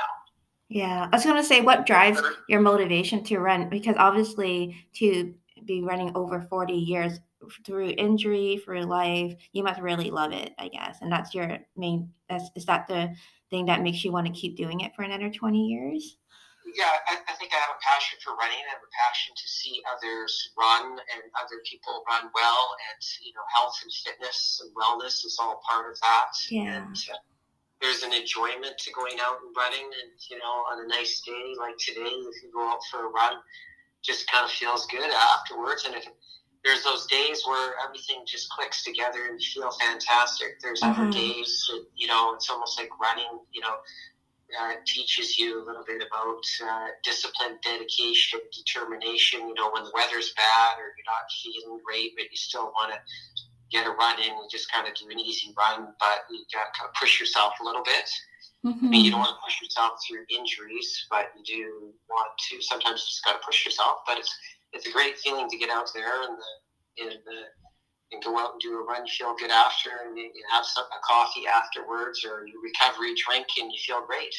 [0.69, 3.69] Yeah, I was going to say, what drives your motivation to run?
[3.69, 5.35] Because obviously, to
[5.65, 7.19] be running over 40 years
[7.65, 10.99] through injury, through life, you must really love it, I guess.
[11.01, 13.13] And that's your main, that's, is that the
[13.51, 16.17] thing that makes you want to keep doing it for another 20 years?
[16.77, 18.63] Yeah, I, I, think I have a passion for running.
[18.63, 23.33] I have a passion to see others run and other people run well, and you
[23.35, 26.31] know, health and fitness and wellness is all part of that.
[26.49, 26.87] Yeah.
[26.87, 27.19] And, uh,
[27.81, 31.57] there's an enjoyment to going out and running, and you know, on a nice day
[31.59, 33.41] like today, if you go out for a run,
[34.03, 35.85] just kind of feels good afterwards.
[35.87, 36.05] And if
[36.65, 40.61] there's those days where everything just clicks together and you feel fantastic.
[40.61, 41.01] There's mm-hmm.
[41.01, 43.77] other days, that, you know, it's almost like running, you know,
[44.61, 49.47] uh, teaches you a little bit about uh, discipline, dedication, determination.
[49.49, 52.93] You know, when the weather's bad or you're not feeling great, but you still want
[52.93, 52.99] to
[53.71, 56.75] get a run in, you just kind of do an easy run, but you got
[56.75, 58.11] to kind of push yourself a little bit.
[58.67, 58.87] Mm-hmm.
[58.87, 62.61] I mean, you don't want to push yourself through injuries, but you do want to.
[62.61, 64.35] Sometimes you just got to push yourself, but it's
[64.73, 67.39] it's a great feeling to get out there and the, and, the,
[68.13, 69.07] and go out and do a run.
[69.07, 73.47] You feel good after, and you have some, a coffee afterwards, or your recovery drink,
[73.61, 74.35] and you feel great.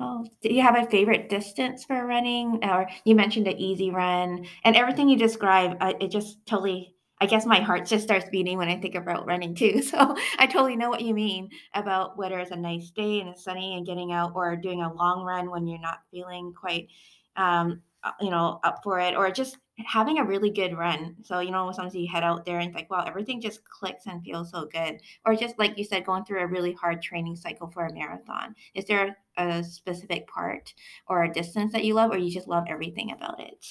[0.00, 2.64] Oh, do you have a favorite distance for running?
[2.64, 7.26] Or you mentioned an easy run and everything you describe, uh, it just totally, I
[7.26, 9.82] guess my heart just starts beating when I think about running too.
[9.82, 13.44] So I totally know what you mean about whether it's a nice day and it's
[13.44, 16.88] sunny and getting out or doing a long run when you're not feeling quite,
[17.36, 17.76] um, uh,
[18.20, 21.16] you know, up for it or just having a really good run.
[21.22, 24.06] So, you know, sometimes you head out there and it's like, wow, everything just clicks
[24.06, 25.00] and feels so good.
[25.26, 28.54] Or just like you said, going through a really hard training cycle for a marathon.
[28.74, 30.72] Is there a specific part
[31.08, 33.66] or a distance that you love, or you just love everything about it?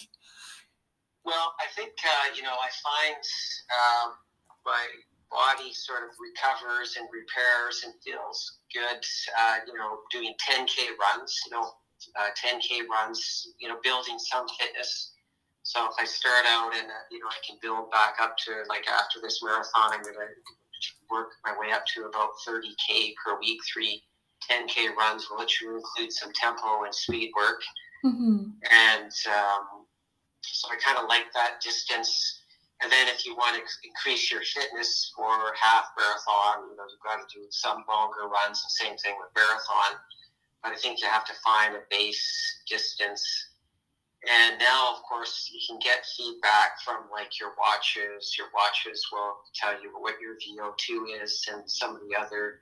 [1.23, 3.23] Well, I think, uh, you know, I find
[3.71, 4.13] um,
[4.65, 4.85] my
[5.31, 9.03] body sort of recovers and repairs and feels good,
[9.39, 11.71] uh, you know, doing 10K runs, you know,
[12.19, 15.13] uh, 10K runs, you know, building some fitness
[15.63, 18.67] so if I start out and uh, you know I can build back up to
[18.67, 20.27] like after this marathon, I'm gonna
[21.09, 24.03] work my way up to about 30k per week, three
[24.51, 27.63] 10k runs, which will include some tempo and speed work.
[28.03, 28.59] Mm-hmm.
[28.67, 29.87] And um,
[30.43, 32.11] so I kind of like that distance.
[32.83, 37.07] And then if you want to increase your fitness for half marathon, you know you've
[37.07, 38.59] got to do some longer runs.
[38.59, 39.95] The same thing with marathon.
[40.63, 43.49] But I think you have to find a base distance
[44.29, 48.35] and now, of course, you can get feedback from like your watches.
[48.37, 52.59] Your watches will tell you what your VO2 is and some of the other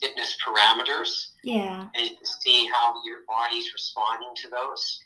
[0.00, 1.32] fitness parameters.
[1.42, 1.88] Yeah.
[1.94, 5.00] And you can see how your body's responding to those.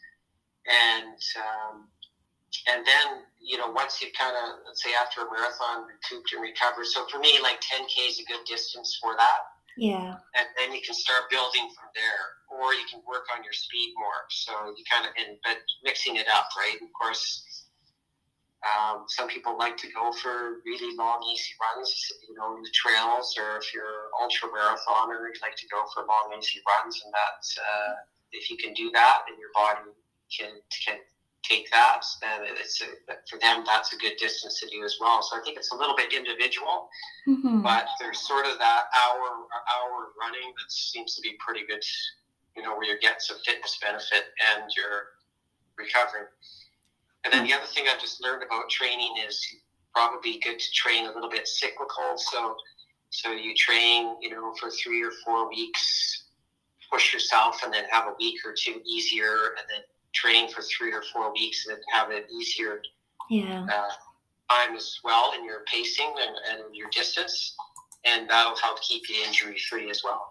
[0.67, 1.89] And um,
[2.69, 6.43] and then you know once you kind of let's say after a marathon recouped and
[6.43, 6.87] recovered.
[6.87, 9.54] So for me, like 10k is a good distance for that.
[9.77, 10.15] Yeah.
[10.35, 13.95] And then you can start building from there, or you can work on your speed
[13.99, 14.23] more.
[14.31, 16.79] So you kind of, and, but mixing it up, right?
[16.81, 17.67] Of course,
[18.65, 21.93] um, some people like to go for really long, easy runs,
[22.29, 26.07] you know, in the trails, or if you're ultra marathoner, you like to go for
[26.07, 27.93] long, easy runs, and that's, uh,
[28.33, 29.91] if you can do that, then your body
[30.33, 30.51] can
[30.85, 30.99] can
[31.49, 32.87] take that, then it's a,
[33.29, 35.23] for them that's a good distance to do as well.
[35.23, 36.89] So I think it's a little bit individual,
[37.29, 37.63] mm-hmm.
[37.63, 41.83] but there's sort of that hour hour running that seems to be pretty good.
[42.57, 45.19] You know, where you're getting some fitness benefit and you're
[45.77, 46.31] recovering.
[47.25, 49.45] And then the other thing I've just learned about training is
[49.93, 52.17] probably good to train a little bit cyclical.
[52.17, 52.55] So
[53.11, 56.25] so you train, you know, for three or four weeks,
[56.91, 59.83] push yourself, and then have a week or two easier, and then
[60.15, 62.81] train for three or four weeks and have an easier
[63.29, 63.67] yeah.
[63.71, 63.91] uh,
[64.51, 67.55] time as well in your pacing and, and your distance.
[68.07, 70.27] And that'll help keep you injury free as well.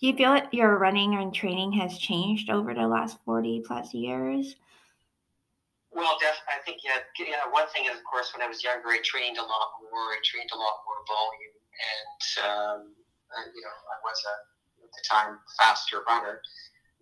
[0.00, 3.94] Do you feel that your running and training has changed over the last 40 plus
[3.94, 4.56] years?
[5.92, 8.88] Well, def- I think, yeah, yeah, one thing is, of course, when I was younger,
[8.88, 10.10] I trained a lot more.
[10.10, 11.58] I trained a lot more volume.
[11.78, 12.80] And, um,
[13.30, 14.34] uh, you know, I was a,
[14.82, 16.40] at the time, faster runner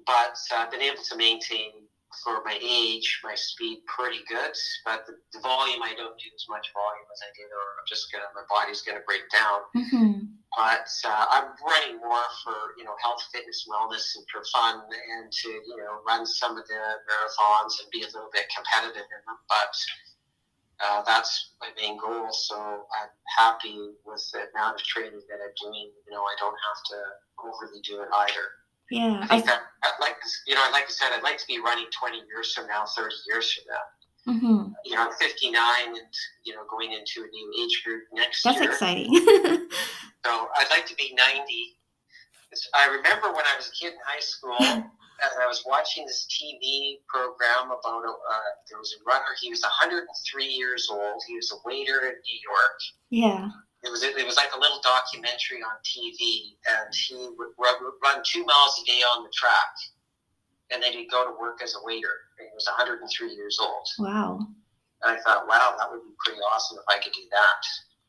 [0.06, 1.88] but I've uh, been able to maintain
[2.24, 4.54] for my age my speed pretty good.
[4.84, 7.86] But the, the, volume I don't do as much volume as I did, or I'm
[7.86, 9.58] just gonna my body's gonna break down.
[9.76, 10.34] Mm-hmm.
[10.58, 15.30] But uh, I'm running more for you know health, fitness, wellness, and for fun, and
[15.30, 19.22] to you know run some of the marathons and be a little bit competitive in
[19.22, 19.38] them.
[19.46, 19.74] But
[20.82, 22.32] uh, that's my main goal.
[22.32, 25.94] So I'm happy with the amount of training that I'm doing.
[25.94, 26.98] You know, I don't have to
[27.46, 28.59] overly do it either.
[28.90, 29.20] Yeah.
[29.22, 31.86] I think that, I'd like, you know, like I said, I'd like to be running
[31.98, 33.84] 20 years from now, 30 years from now.
[34.28, 34.72] Mm-hmm.
[34.84, 35.54] You know, I'm 59
[35.88, 35.96] and,
[36.44, 38.68] you know, going into a new age group next That's year.
[38.68, 39.14] That's exciting.
[40.24, 41.76] so I'd like to be 90.
[42.74, 44.84] I remember when I was a kid in high school, and
[45.40, 49.24] I was watching this TV program about a, uh, there was a runner.
[49.40, 51.22] He was 103 years old.
[51.26, 52.80] He was a waiter in New York.
[53.08, 53.50] Yeah
[53.82, 58.44] it was it was like a little documentary on TV, and he would run two
[58.44, 59.72] miles a day on the track,
[60.70, 62.12] and then he'd go to work as a waiter.
[62.38, 63.86] And he was 103 years old.
[63.98, 64.46] Wow.
[65.02, 67.62] And I thought, wow, that would be pretty awesome if I could do that.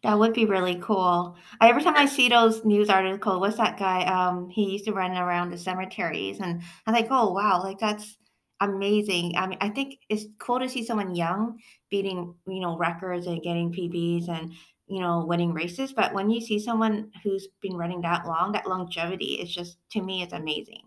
[0.04, 1.38] That would be really cool.
[1.62, 4.04] Every time I see those news articles, what's that guy?
[4.06, 8.18] Um, he used to run around the cemeteries, and I'm like, oh wow, like that's
[8.60, 9.34] amazing.
[9.38, 13.42] I mean, I think it's cool to see someone young beating, you know, records and
[13.42, 14.54] getting PBs and
[14.92, 15.94] you know, winning races.
[15.94, 20.02] But when you see someone who's been running that long, that longevity, it's just to
[20.02, 20.84] me, it's amazing.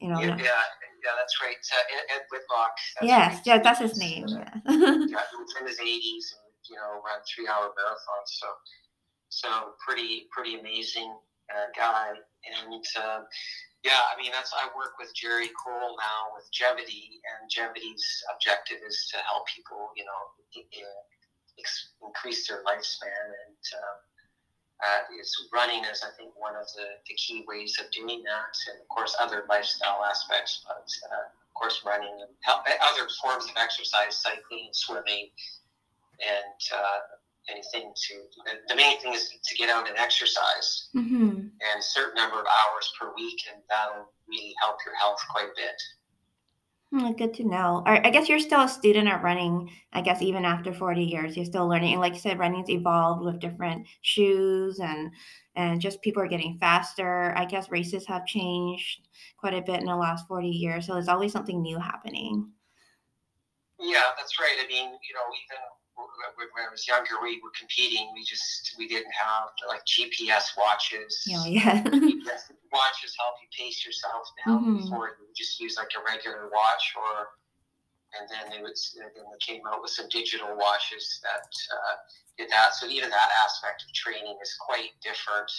[0.00, 0.18] You know.
[0.18, 0.64] Yeah, yeah,
[1.04, 1.60] yeah that's right.
[1.70, 2.72] Uh, Ed, Whitlock.
[2.96, 4.26] That's yes, yeah, that's his name.
[4.28, 4.48] Yeah.
[4.66, 8.30] yeah, he was in his 80s and you know ran three-hour marathons.
[8.40, 8.46] So,
[9.28, 9.48] so
[9.86, 11.12] pretty, pretty amazing
[11.52, 12.16] uh, guy.
[12.64, 13.20] And uh,
[13.84, 18.78] yeah, I mean that's I work with Jerry Cole now with Jevity, and Jevity's objective
[18.80, 20.20] is to help people, you know,
[22.04, 23.96] increase their lifespan and um,
[24.82, 28.52] uh, is running is I think one of the, the key ways of doing that,
[28.68, 33.44] and of course other lifestyle aspects, but uh, of course running and help, other forms
[33.44, 35.32] of exercise, cycling, swimming,
[36.20, 37.00] and uh,
[37.48, 38.14] anything to.
[38.68, 41.48] The main thing is to get out and exercise, mm-hmm.
[41.48, 45.46] and a certain number of hours per week, and that'll really help your health quite
[45.48, 45.80] a bit.
[46.92, 47.82] Hmm, good to know.
[47.84, 49.70] I guess you're still a student at running.
[49.92, 51.92] I guess even after 40 years, you're still learning.
[51.92, 55.10] And like you said, running's evolved with different shoes and
[55.56, 57.34] and just people are getting faster.
[57.36, 60.86] I guess races have changed quite a bit in the last 40 years.
[60.86, 62.52] So there's always something new happening.
[63.78, 64.56] Yeah, that's right.
[64.58, 65.60] I mean, you know, even
[65.96, 68.12] when I was younger, we were competing.
[68.14, 71.24] We just we didn't have like GPS watches.
[71.32, 71.82] Oh yeah.
[71.84, 74.58] GPS watches help you pace yourself now.
[74.58, 74.76] Mm-hmm.
[74.84, 77.28] Before you just use like a regular watch, or
[78.20, 81.96] and then they would then they came out with some digital watches that uh,
[82.38, 82.74] did that.
[82.74, 85.50] So even that aspect of training is quite different.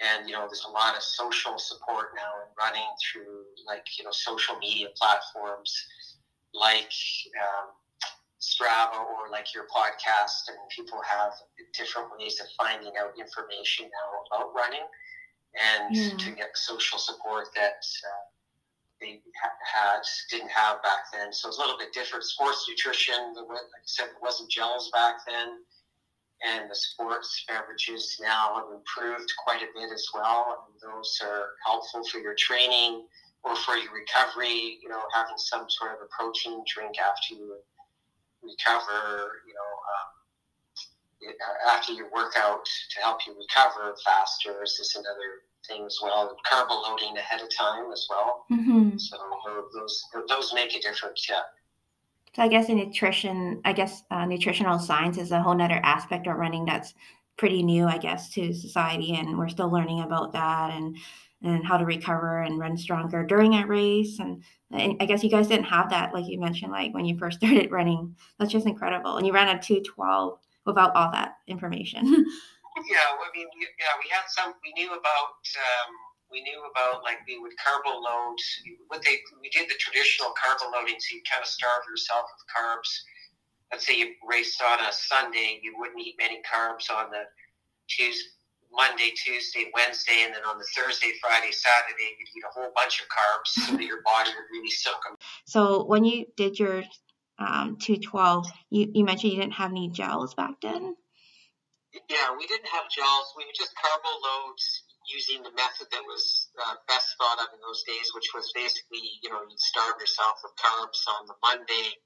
[0.00, 4.04] And you know, there's a lot of social support now and running through like you
[4.04, 5.70] know social media platforms
[6.54, 6.92] like.
[7.38, 7.70] Um,
[8.40, 11.32] Strava or like your podcast, and people have
[11.74, 14.86] different ways of finding out information now about running
[15.54, 16.16] and yeah.
[16.16, 18.24] to get social support that uh,
[19.00, 19.20] they
[19.64, 20.00] had
[20.30, 21.32] didn't have back then.
[21.32, 22.24] So it's a little bit different.
[22.24, 25.60] Sports nutrition, like I said, it wasn't gels back then,
[26.46, 30.66] and the sports beverages now have improved quite a bit as well.
[30.68, 33.06] And those are helpful for your training
[33.42, 34.78] or for your recovery.
[34.82, 37.56] You know, having some sort of a protein drink after you
[38.42, 40.20] recover, you know, um,
[41.68, 46.36] after your workout to help you recover faster is just another thing as well.
[46.50, 48.46] Carb loading ahead of time as well.
[48.50, 48.96] Mm-hmm.
[48.96, 49.16] So
[49.74, 51.26] those those make a difference.
[51.28, 51.42] Yeah.
[52.34, 56.26] So I guess in nutrition, I guess uh, nutritional science is a whole other aspect
[56.26, 56.94] of running that's
[57.36, 60.96] pretty new, I guess, to society, and we're still learning about that and
[61.42, 64.18] and how to recover and run stronger during a race.
[64.18, 67.16] And, and I guess you guys didn't have that, like you mentioned, like when you
[67.18, 68.16] first started running.
[68.38, 69.16] That's just incredible.
[69.16, 72.04] And you ran a 212 without all that information.
[72.04, 73.48] yeah, I mean,
[73.78, 75.90] yeah, we had some, we knew about, um,
[76.30, 78.38] we knew about like we would carbo load.
[78.86, 82.46] What they we did the traditional carbo loading, so you kind of starve yourself with
[82.46, 82.90] carbs.
[83.72, 87.26] Let's say you raced on a Sunday, you wouldn't eat many carbs on the
[87.88, 88.30] Tuesday
[88.72, 93.00] Monday, Tuesday, Wednesday, and then on the Thursday, Friday, Saturday, you'd eat a whole bunch
[93.00, 95.16] of carbs so that your body would really soak them.
[95.44, 96.84] So when you did your
[97.38, 100.94] um, 212, you, you mentioned you didn't have any gels back then?
[102.08, 103.34] Yeah, we didn't have gels.
[103.36, 104.58] We would just carbo load
[105.10, 109.02] using the method that was uh, best thought of in those days, which was basically,
[109.22, 111.98] you know, you'd starve yourself with carbs on the Monday,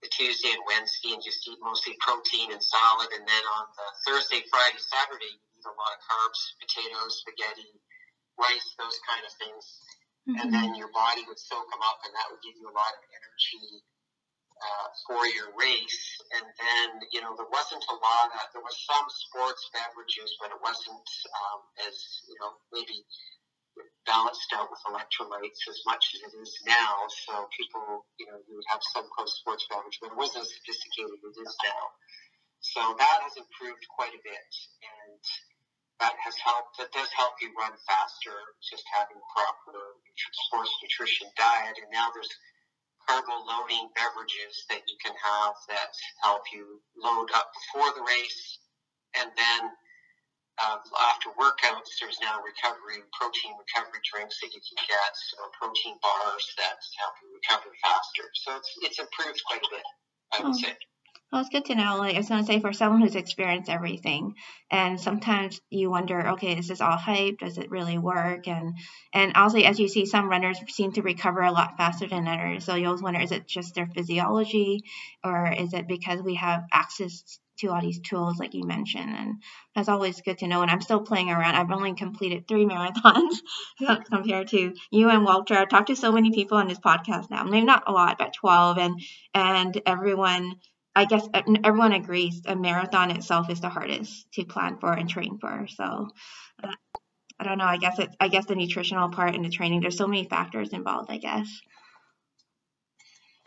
[0.00, 3.12] the Tuesday and Wednesday, and just eat mostly protein and salad.
[3.12, 5.36] And then on the Thursday, Friday, Saturday,
[5.66, 7.72] a lot of carbs, potatoes, spaghetti,
[8.38, 9.64] rice, those kind of things.
[10.28, 10.36] Mm-hmm.
[10.40, 12.92] And then your body would soak them up, and that would give you a lot
[12.92, 13.82] of energy
[14.60, 16.04] uh, for your race.
[16.36, 20.52] And then, you know, there wasn't a lot of, there was some sports beverages, but
[20.52, 21.96] it wasn't um, as,
[22.28, 23.00] you know, maybe
[24.04, 27.08] balanced out with electrolytes as much as it is now.
[27.24, 30.52] So people, you know, you would have some close sports beverage, but it wasn't as
[30.52, 31.84] sophisticated as it is now.
[32.60, 34.52] So that has improved quite a bit.
[34.84, 35.22] And
[36.00, 36.80] that has helped.
[36.80, 38.34] That does help you run faster.
[38.64, 40.00] Just having proper
[40.48, 42.32] sports nutrition diet, and now there's
[43.04, 45.92] carbo loading beverages that you can have that
[46.24, 48.58] help you load up before the race,
[49.16, 49.62] and then
[50.60, 50.76] uh,
[51.12, 56.44] after workouts, there's now recovery protein recovery drinks that you can get, or protein bars
[56.60, 58.28] that help you recover faster.
[58.34, 59.86] So it's it's improved quite a bit,
[60.32, 60.60] I would oh.
[60.60, 60.76] say.
[61.32, 61.96] Well, it's good to know.
[61.98, 64.34] Like I was going to say, for someone who's experienced everything,
[64.68, 67.38] and sometimes you wonder, okay, is this all hype?
[67.38, 68.48] Does it really work?
[68.48, 68.74] And
[69.12, 72.64] and also, as you see, some runners seem to recover a lot faster than others.
[72.64, 74.80] So you always wonder, is it just their physiology,
[75.22, 79.14] or is it because we have access to all these tools, like you mentioned?
[79.14, 79.34] And
[79.76, 80.62] that's always good to know.
[80.62, 81.54] And I'm still playing around.
[81.54, 83.36] I've only completed three marathons
[84.10, 85.54] compared to you and Walter.
[85.54, 87.44] I've talked to so many people on this podcast now.
[87.44, 89.00] Maybe not a lot, but 12, and
[89.32, 90.56] and everyone
[91.00, 91.26] I guess
[91.64, 95.66] everyone agrees a marathon itself is the hardest to plan for and train for.
[95.66, 96.10] So
[96.62, 96.76] uh,
[97.40, 97.64] I don't know.
[97.64, 99.80] I guess it's I guess the nutritional part and the training.
[99.80, 101.10] There's so many factors involved.
[101.10, 101.48] I guess.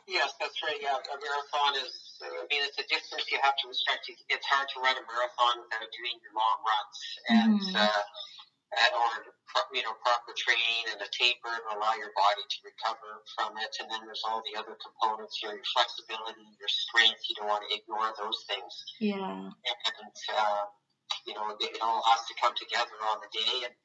[0.08, 0.82] Yes, that's right.
[0.82, 1.94] Yeah, a marathon is.
[2.26, 4.10] I mean, it's a distance you have to respect.
[4.10, 6.98] It's hard to run a marathon without doing your long runs,
[7.30, 7.76] and mm-hmm.
[7.78, 8.02] uh,
[8.94, 9.12] or
[9.74, 13.72] you know proper training and a taper and allow your body to recover from it.
[13.82, 17.22] And then there's all the other components, know, your flexibility, your strength.
[17.30, 18.74] You don't want to ignore those things.
[18.98, 19.50] Yeah.
[19.54, 20.66] And uh,
[21.26, 23.70] you know, it all has to come together on the day.
[23.70, 23.76] And,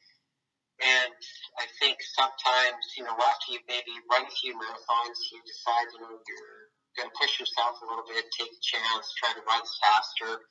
[0.78, 1.14] and
[1.58, 6.00] I think sometimes, you know, after you maybe run a few marathons, you decide, you
[6.02, 6.62] know, you're
[6.98, 10.42] going to push yourself a little bit, take a chance, try to run faster.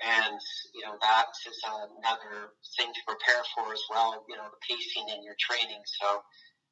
[0.00, 0.40] And,
[0.72, 5.12] you know, that is another thing to prepare for as well, you know, the pacing
[5.12, 5.84] in your training.
[5.84, 6.24] So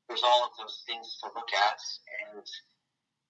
[0.08, 1.80] there's all of those things to look at.
[2.32, 2.46] And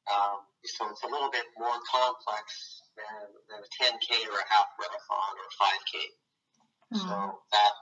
[0.06, 4.70] um, so it's a little bit more complex than, than a 10K or a half
[4.78, 5.94] marathon or a 5K.
[6.94, 7.02] Mm-hmm.
[7.02, 7.14] So
[7.50, 7.74] that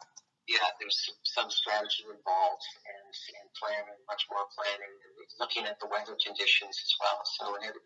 [0.48, 0.96] yeah, there's
[1.28, 4.94] some strategy involved and, and planning, much more planning,
[5.36, 7.20] looking at the weather conditions as well.
[7.36, 7.76] So, and it,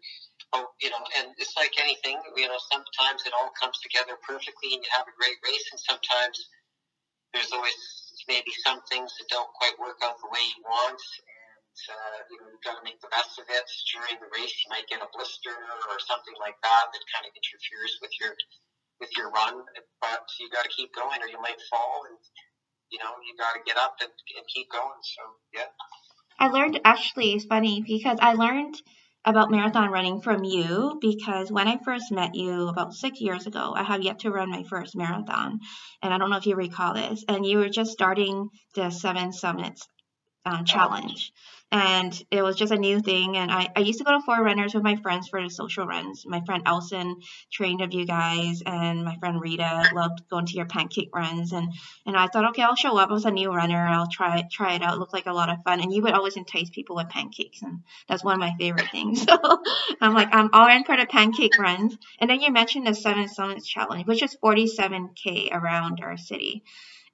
[0.55, 4.79] oh, you know, and it's like anything, you know, sometimes it all comes together perfectly
[4.79, 6.39] and you have a great race, and sometimes
[7.35, 7.75] there's always
[8.31, 11.03] maybe some things that don't quite work out the way you want.
[11.03, 13.67] And, uh, you know, you've got to make the best of it.
[13.91, 15.57] During the race, you might get a blister
[15.91, 18.39] or something like that that kind of interferes with your
[19.01, 19.59] with your run,
[19.99, 22.15] but you got to keep going or you might fall and
[22.93, 25.01] you know, you got to get up and, and keep going.
[25.03, 25.23] So,
[25.55, 25.67] yeah.
[26.39, 28.77] I learned actually, it's funny because I learned
[29.25, 33.73] about marathon running from you because when I first met you about six years ago,
[33.75, 35.61] I have yet to run my first marathon.
[36.03, 37.25] And I don't know if you recall this.
[37.29, 39.89] And you were just starting the Seven Summits
[40.45, 41.33] uh, challenge
[41.73, 43.39] and it was just a new thing.
[43.39, 46.27] And I, I used to go to Forerunners with my friends for the social runs.
[46.27, 47.17] My friend Elson
[47.51, 51.53] trained of you guys, and my friend Rita loved going to your pancake runs.
[51.53, 51.73] And
[52.05, 53.09] and I thought, okay, I'll show up.
[53.09, 53.89] I was a new runner.
[53.89, 54.95] I'll try try it out.
[54.95, 55.81] It looked like a lot of fun.
[55.81, 59.27] And you would always entice people with pancakes, and that's one of my favorite things.
[59.33, 59.63] So
[60.01, 61.97] I'm like, I'm all in for the pancake runs.
[62.19, 66.65] And then you mentioned the Seven Summits Challenge, which is 47k around our city.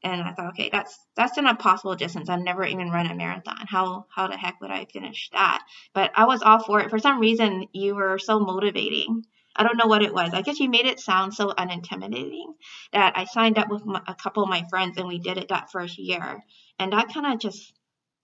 [0.04, 2.28] And I thought, okay, that's that's an impossible distance.
[2.28, 3.66] I've never even run a marathon.
[3.66, 5.64] How how the heck would I finish that?
[5.92, 6.90] But I was all for it.
[6.90, 9.24] For some reason, you were so motivating.
[9.56, 10.32] I don't know what it was.
[10.32, 12.54] I guess you made it sound so unintimidating
[12.92, 15.48] that I signed up with my, a couple of my friends and we did it
[15.48, 16.44] that first year.
[16.78, 17.72] And that kind of just,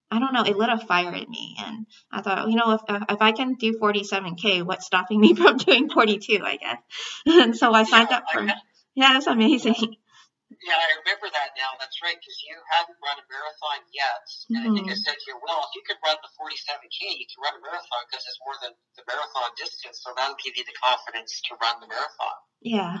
[0.09, 1.57] I don't know, it lit a fire in me.
[1.59, 5.57] And I thought, you know, if, if I can do 47K, what's stopping me from
[5.57, 6.77] doing 42, I guess.
[7.25, 8.41] And so I signed up for,
[8.95, 9.97] yeah, that's amazing.
[10.53, 11.73] Yeah, I remember that now.
[11.81, 14.25] That's right, because you hadn't run a marathon yet.
[14.53, 14.61] And mm-hmm.
[14.61, 15.05] I think I mm-hmm.
[15.05, 18.01] said to you, well, if you could run the 47K, you can run a marathon
[18.05, 20.05] because it's more than the marathon distance.
[20.05, 22.37] So that'll give you the confidence to run the marathon.
[22.61, 22.97] Yeah.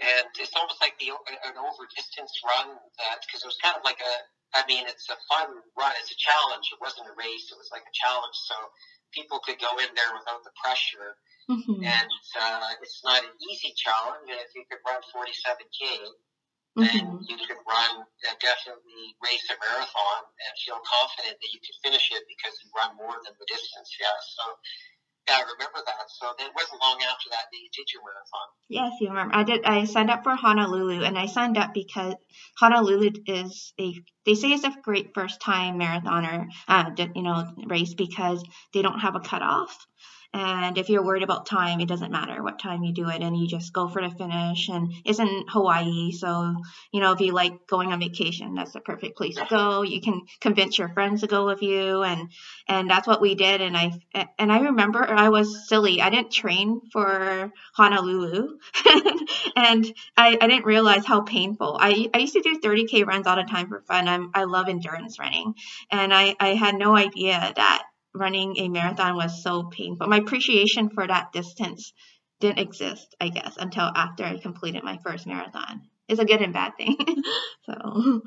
[0.00, 3.84] And it's almost like the an over distance run that, because it was kind of
[3.84, 4.14] like a,
[4.56, 5.92] I mean, it's a fun run.
[6.00, 6.68] It's a challenge.
[6.72, 7.48] It wasn't a race.
[7.52, 8.36] It was like a challenge.
[8.44, 8.56] So
[9.12, 11.16] people could go in there without the pressure.
[11.48, 11.84] Mm-hmm.
[11.84, 14.28] And uh, it's not an easy challenge.
[14.28, 16.08] And if you could run 47K,
[16.76, 17.28] then mm-hmm.
[17.28, 22.08] you can run uh, definitely race a marathon and feel confident that you can finish
[22.16, 23.92] it because you run more than the distance.
[24.00, 24.16] Yeah.
[24.24, 24.44] So
[25.28, 26.08] yeah, I remember that.
[26.08, 28.48] So it wasn't long after that that you did your marathon.
[28.68, 29.36] Yes, you remember.
[29.36, 29.64] I did.
[29.64, 32.14] I signed up for Honolulu, and I signed up because
[32.58, 33.94] Honolulu is a.
[34.26, 38.42] They say it's a great first time marathoner, uh, you know, race because
[38.72, 39.76] they don't have a cutoff.
[40.34, 43.36] And if you're worried about time, it doesn't matter what time you do it, and
[43.36, 44.70] you just go for the finish.
[44.70, 46.54] And it's in Hawaii, so
[46.90, 49.82] you know if you like going on vacation, that's the perfect place to go.
[49.82, 52.30] You can convince your friends to go with you, and
[52.66, 53.60] and that's what we did.
[53.60, 53.92] And I
[54.38, 56.00] and I remember I was silly.
[56.00, 58.58] I didn't train for Honolulu,
[59.56, 61.76] and I, I didn't realize how painful.
[61.78, 64.08] I I used to do 30k runs all the time for fun.
[64.08, 65.54] I'm I love endurance running,
[65.90, 67.82] and I I had no idea that
[68.14, 70.06] running a marathon was so painful.
[70.06, 71.92] My appreciation for that distance
[72.40, 75.82] didn't exist, I guess, until after I completed my first marathon.
[76.08, 76.96] It's a good and bad thing.
[77.66, 78.22] so.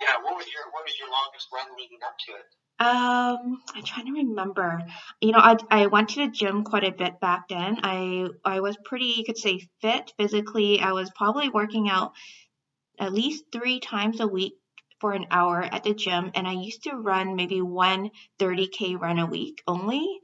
[0.00, 2.44] Yeah, what was your what was your longest run leading up to it?
[2.78, 4.82] Um, I'm trying to remember.
[5.22, 7.78] You know, I I went to the gym quite a bit back then.
[7.82, 10.80] I I was pretty, you could say, fit physically.
[10.80, 12.12] I was probably working out
[12.98, 14.54] at least three times a week
[15.00, 19.18] for an hour at the gym and I used to run maybe one 30k run
[19.18, 20.20] a week only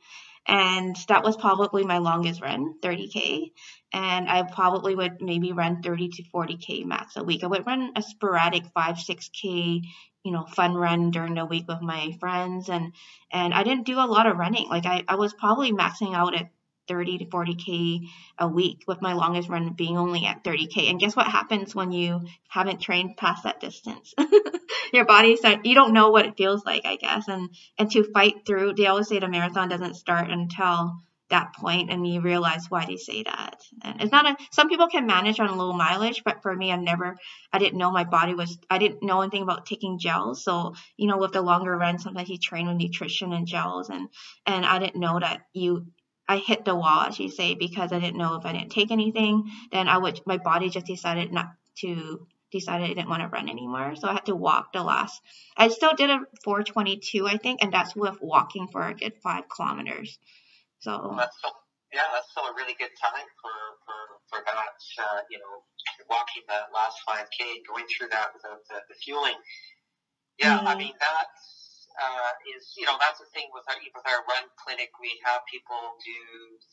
[0.47, 3.53] and that was probably my longest run 30k
[3.93, 7.45] and I probably would maybe run 30 to 40k max a week.
[7.45, 9.83] I would run a sporadic 5 6k
[10.25, 12.93] you know fun run during the week with my friends and
[13.31, 14.69] and I didn't do a lot of running.
[14.69, 16.51] Like I, I was probably maxing out at
[16.93, 18.07] 30 to 40k
[18.39, 21.91] a week with my longest run being only at 30k and guess what happens when
[21.91, 24.15] you haven't trained past that distance?
[24.93, 27.29] Your body you don't know what it feels like i guess.
[27.29, 30.99] And and to fight through they always say the marathon doesn't start until
[31.33, 33.57] that point and you realize why they say that.
[33.83, 36.77] And it's not a some people can manage on low mileage but for me i
[36.77, 37.17] never
[37.53, 40.45] i didn't know my body was i didn't know anything about taking gels.
[40.45, 44.09] So you know with the longer run sometimes you train with nutrition and gels and
[44.47, 45.87] and i didn't know that you
[46.33, 48.91] I hit the wall, as you say, because I didn't know if I didn't take
[48.91, 53.29] anything, then I would my body just decided not to decide I didn't want to
[53.29, 53.97] run anymore.
[53.97, 55.21] So I had to walk the last.
[55.59, 59.45] I still did a 422, I think, and that's with walking for a good five
[59.55, 60.19] kilometers.
[60.81, 61.53] So that's still,
[61.93, 63.99] yeah, that's still a really good time for for,
[64.31, 65.05] for that.
[65.05, 65.55] Uh, you know,
[66.09, 69.37] walking that last 5K, going through that without the, the fueling.
[70.39, 70.69] Yeah, mm-hmm.
[70.69, 71.62] I mean that's
[71.99, 74.91] uh, is, you know, that's the thing with our, with our run clinic.
[75.01, 76.21] We have people do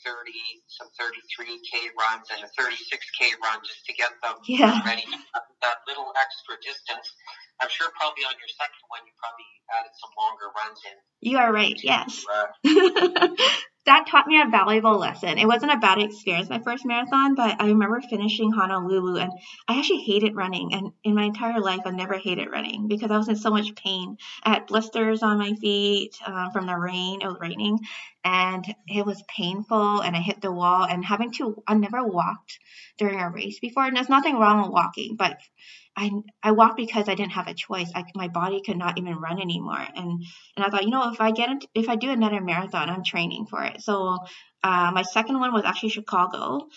[0.03, 0.31] 30,
[0.67, 4.79] some 33K runs and a 36K run just to get them yeah.
[4.85, 5.05] ready.
[5.59, 7.07] That little extra distance.
[7.61, 10.97] I'm sure probably on your second one, you probably added some longer runs in.
[11.21, 12.25] You are right, to, yes.
[12.31, 13.27] Uh,
[13.85, 15.37] that taught me a valuable lesson.
[15.37, 19.31] It wasn't a bad experience my first marathon, but I remember finishing Honolulu and
[19.67, 20.73] I actually hated running.
[20.73, 23.75] And in my entire life, I never hated running because I was in so much
[23.75, 24.17] pain.
[24.43, 27.21] I had blisters on my feet uh, from the rain.
[27.21, 27.79] It was raining
[28.23, 32.59] and it was painful and I hit the wall and having to, I never walked
[32.97, 33.85] during a race before.
[33.85, 35.37] And there's nothing wrong with walking, but
[35.95, 36.11] I,
[36.43, 37.91] I walked because I didn't have a choice.
[37.95, 39.85] I, my body could not even run anymore.
[39.95, 40.23] And,
[40.55, 43.47] and I thought, you know, if I get, if I do another marathon, I'm training
[43.49, 43.81] for it.
[43.81, 44.17] So,
[44.63, 46.67] uh, my second one was actually Chicago.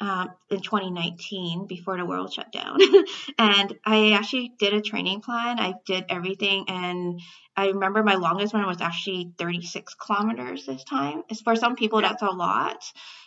[0.00, 2.78] Um, in 2019 before the world shut down.
[3.38, 5.58] and I actually did a training plan.
[5.58, 6.66] I did everything.
[6.68, 7.20] And
[7.58, 11.24] I remember my longest run was actually 36 kilometers this time.
[11.28, 12.84] As for some people, that's a lot,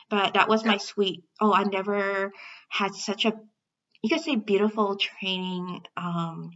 [0.09, 1.23] but that was my sweet.
[1.41, 2.31] Oh, I never
[2.69, 3.33] had such a
[4.01, 5.81] you could say beautiful training.
[5.97, 6.51] Um,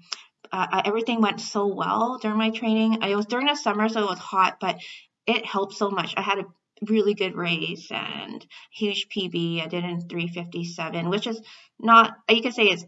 [0.53, 3.03] uh, everything went so well during my training.
[3.03, 4.80] It was during the summer, so it was hot, but
[5.28, 6.13] it helped so much.
[6.15, 6.45] I had a
[6.88, 9.61] really good race and huge PB.
[9.61, 11.41] I did in 357, which is
[11.78, 12.84] not, you could say it's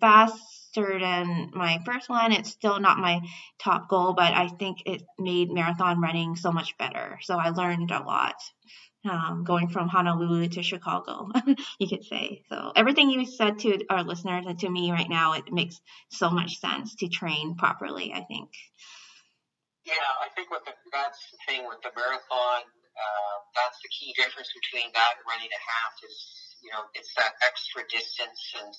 [0.77, 2.31] faster than my first one.
[2.31, 3.21] It's still not my
[3.59, 7.19] top goal, but I think it made marathon running so much better.
[7.21, 8.35] So I learned a lot
[9.09, 11.29] um, going from Honolulu to Chicago,
[11.79, 12.43] you could say.
[12.49, 16.29] So everything you said to our listeners and to me right now, it makes so
[16.29, 18.13] much sense to train properly.
[18.13, 18.49] I think.
[19.85, 22.61] Yeah, I think what the, that's the thing with the marathon.
[22.97, 26.17] Uh, that's the key difference between that and running a half is
[26.65, 28.73] you know it's that extra distance and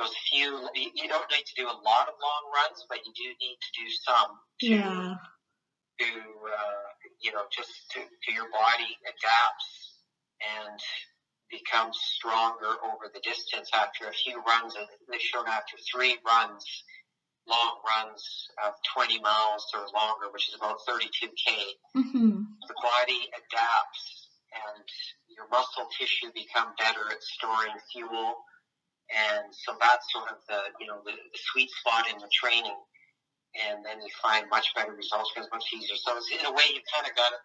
[0.00, 0.64] those few.
[0.74, 3.70] You don't need to do a lot of long runs, but you do need to
[3.76, 4.30] do some.
[4.60, 5.14] To, yeah.
[6.00, 6.88] To uh,
[7.20, 10.00] you know, just to, to your body adapts
[10.40, 10.80] and
[11.52, 14.74] becomes stronger over the distance after a few runs.
[14.76, 16.64] And they've shown after three runs,
[17.44, 18.24] long runs
[18.64, 21.52] of 20 miles or longer, which is about 32K,
[21.98, 22.40] mm-hmm.
[22.64, 24.86] the body adapts and
[25.28, 28.34] your muscle tissue become better at storing fuel.
[29.10, 32.78] And so that's sort of the, you know, the, the sweet spot in the training
[33.58, 35.98] and then you find much better results because much easier.
[35.98, 37.42] So it's, in a way, you kind of got it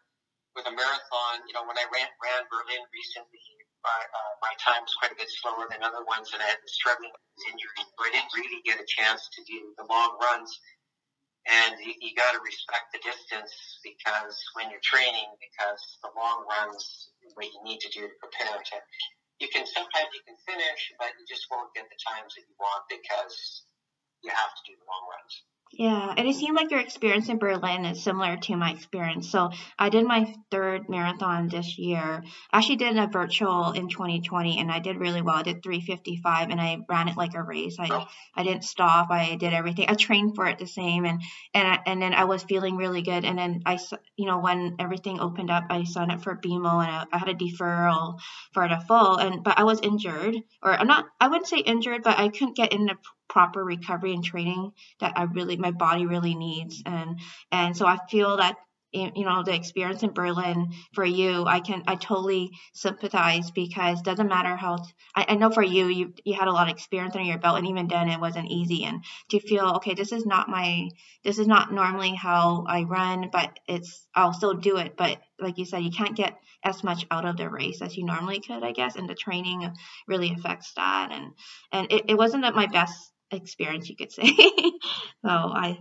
[0.53, 1.35] with a marathon.
[1.49, 3.41] You know, when I ran, ran Berlin recently,
[3.81, 6.61] my, uh, my time was quite a bit slower than other ones, and I had
[6.61, 10.17] been struggling with injuries, so I didn't really get a chance to do the long
[10.21, 10.49] runs.
[11.45, 13.53] And you, you got to respect the distance
[13.85, 18.57] because when you're training, because the long runs, what you need to do to prepare
[18.57, 18.77] to,
[19.39, 22.55] you can sometimes you can finish, but you just won't get the times that you
[22.59, 23.65] want because
[24.23, 25.33] you have to do the long runs.
[25.77, 29.29] Yeah, and it seemed like your experience in Berlin is similar to my experience.
[29.29, 32.23] So I did my third marathon this year.
[32.53, 35.35] I actually did a virtual in 2020, and I did really well.
[35.35, 37.75] I did 355, and I ran it like a race.
[37.77, 39.11] I I didn't stop.
[39.11, 39.87] I did everything.
[39.89, 41.21] I trained for it the same, and
[41.53, 43.25] and I, and then I was feeling really good.
[43.25, 43.77] And then I,
[44.15, 47.27] you know, when everything opened up, I signed up for BMO, and I, I had
[47.27, 48.19] a deferral
[48.53, 49.17] for the full.
[49.17, 51.05] And but I was injured, or I'm not.
[51.19, 52.95] I wouldn't say injured, but I couldn't get in the
[53.27, 56.81] proper recovery and training that I really my body really needs.
[56.85, 57.19] And
[57.51, 58.55] and so I feel that
[58.93, 64.01] eh, you know the experience in Berlin for you I can I totally sympathize because
[64.01, 64.77] doesn't matter how
[65.15, 67.57] I, I know for you you you had a lot of experience under your belt
[67.57, 68.83] and even then it wasn't easy.
[68.85, 70.89] And to feel okay this is not my
[71.23, 74.95] this is not normally how I run but it's I'll still do it.
[74.97, 78.05] But like you said you can't get as much out of the race as you
[78.05, 78.95] normally could I guess.
[78.95, 79.69] And the training
[80.07, 81.09] really affects that.
[81.11, 81.33] And
[81.71, 84.27] and it, it wasn't at my best experience, you could say.
[85.25, 85.79] so I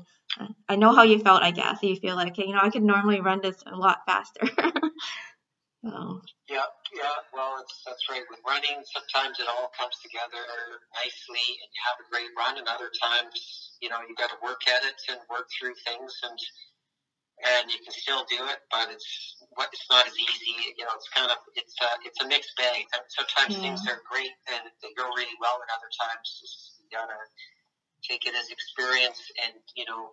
[0.68, 1.42] I know how you felt.
[1.42, 3.98] I guess you feel like okay, you know I could normally run this a lot
[4.06, 4.40] faster.
[5.84, 6.20] so.
[6.48, 7.16] Yeah, yeah.
[7.32, 8.24] Well, it's, that's right.
[8.28, 10.44] With running, sometimes it all comes together
[10.96, 14.40] nicely, and you have a great run, and other times, you know, you got to
[14.42, 16.38] work at it and work through things, and
[17.42, 20.74] and you can still do it, but it's what it's not as easy.
[20.78, 22.86] You know, it's kind of it's a it's a mixed bag.
[23.10, 23.62] Sometimes yeah.
[23.62, 27.14] things are great and they go really well, and other times you gotta
[28.02, 30.10] take it as experience and you know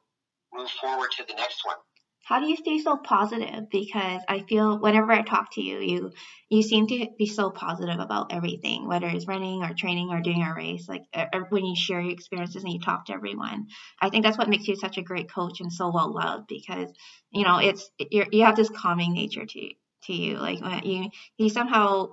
[0.53, 1.77] move forward to the next one.
[2.23, 3.69] how do you stay so positive?
[3.71, 6.11] Because I feel whenever I talk to you, you
[6.49, 10.43] you seem to be so positive about everything, whether it's running or training or doing
[10.43, 10.87] a race.
[10.87, 11.03] Like
[11.49, 13.67] when you share your experiences and you talk to everyone,
[14.01, 16.47] I think that's what makes you such a great coach and so well loved.
[16.47, 16.89] Because
[17.31, 19.69] you know it's you you have this calming nature to
[20.05, 20.37] to you.
[20.37, 22.09] Like you you somehow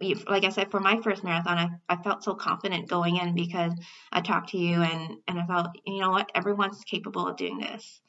[0.00, 3.72] like I said, for my first marathon, I, I felt so confident going in because
[4.12, 7.58] I talked to you and, and I felt, you know what, everyone's capable of doing
[7.58, 8.00] this.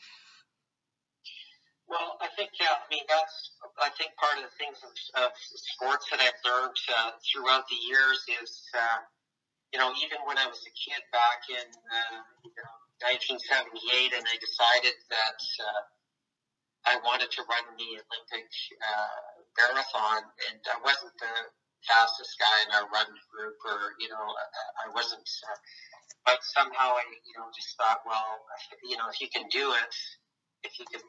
[1.90, 2.78] Well, I think yeah.
[2.78, 4.94] I mean, that's I think part of the things of,
[5.26, 9.02] of sports that I've learned uh, throughout the years is, uh,
[9.74, 14.22] you know, even when I was a kid back in uh, you know, 1978, and
[14.22, 15.82] I decided that uh,
[16.94, 21.34] I wanted to run the Olympic uh, marathon, and I wasn't the
[21.88, 25.28] fastest guy in our run group, or you know, I, I wasn't.
[25.48, 25.60] Uh,
[26.26, 28.44] but somehow I, you know, just thought, well,
[28.84, 29.96] you know, if you can do it
[30.64, 31.02] if you can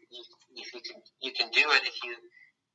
[0.55, 2.15] if you can you can do it if you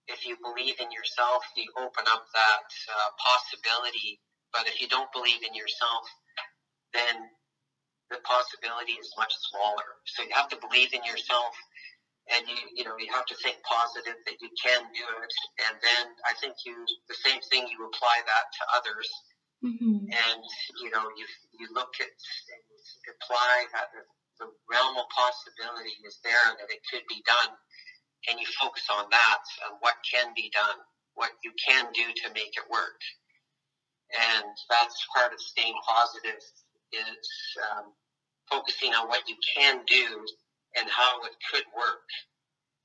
[0.07, 4.19] if you believe in yourself you open up that uh, possibility
[4.51, 6.03] but if you don't believe in yourself
[6.93, 7.15] then
[8.11, 11.53] the possibility is much smaller so you have to believe in yourself
[12.33, 15.33] and you you know you have to think positive that you can do it
[15.69, 16.73] and then i think you
[17.09, 19.09] the same thing you apply that to others
[19.61, 20.09] mm-hmm.
[20.09, 20.41] and
[20.81, 21.25] you know you
[21.59, 22.65] you look at and
[23.13, 23.93] apply that
[24.39, 27.55] the realm of possibility is there that it could be done,
[28.29, 30.79] and you focus on that and what can be done,
[31.15, 32.99] what you can do to make it work.
[34.11, 36.41] And that's part of staying positive
[36.93, 37.27] is
[37.71, 37.93] um,
[38.49, 40.25] focusing on what you can do
[40.75, 42.07] and how it could work,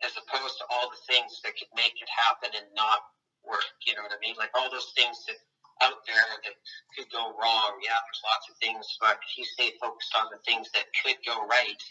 [0.03, 3.03] as opposed to all the things that could make it happen and not
[3.43, 3.67] work.
[3.87, 4.39] You know what I mean?
[4.39, 5.39] Like all those things that
[5.83, 6.57] out there that
[6.97, 7.73] could go wrong.
[7.81, 11.17] Yeah, there's lots of things, but if you stay focused on the things that could
[11.27, 11.83] go right,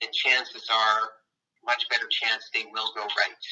[0.00, 1.00] then chances are
[1.64, 3.44] much better chance they will go right.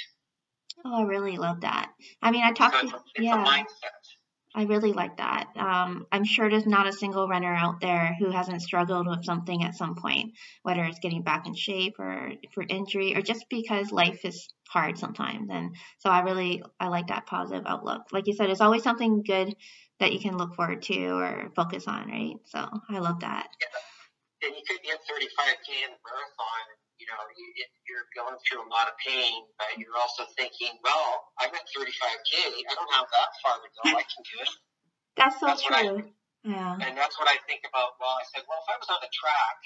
[0.85, 1.91] Oh, I really love that.
[2.23, 3.65] I mean, I talked so to it's yeah.
[4.59, 5.51] I really like that.
[5.55, 9.63] Um, I'm sure there's not a single runner out there who hasn't struggled with something
[9.63, 10.33] at some point,
[10.65, 14.99] whether it's getting back in shape or for injury or just because life is hard
[14.99, 15.49] sometimes.
[15.49, 18.03] And so I really I like that positive outlook.
[18.11, 19.55] Like you said, it's always something good
[20.01, 22.35] that you can look forward to or focus on, right?
[22.47, 22.59] So
[22.91, 23.47] I love that.
[23.61, 24.49] Yeah.
[24.49, 26.67] And you could get 35k in marathon
[27.09, 31.33] you know, you, you're going through a lot of pain, but you're also thinking, well,
[31.41, 32.69] I'm at 35K.
[32.69, 33.97] I don't have that far to go.
[33.97, 34.53] I can do it.
[35.17, 36.05] That's so that's true.
[36.05, 36.13] I,
[36.45, 36.77] yeah.
[36.77, 37.97] And that's what I think about.
[37.97, 39.59] Well, I said, well, if I was on the track,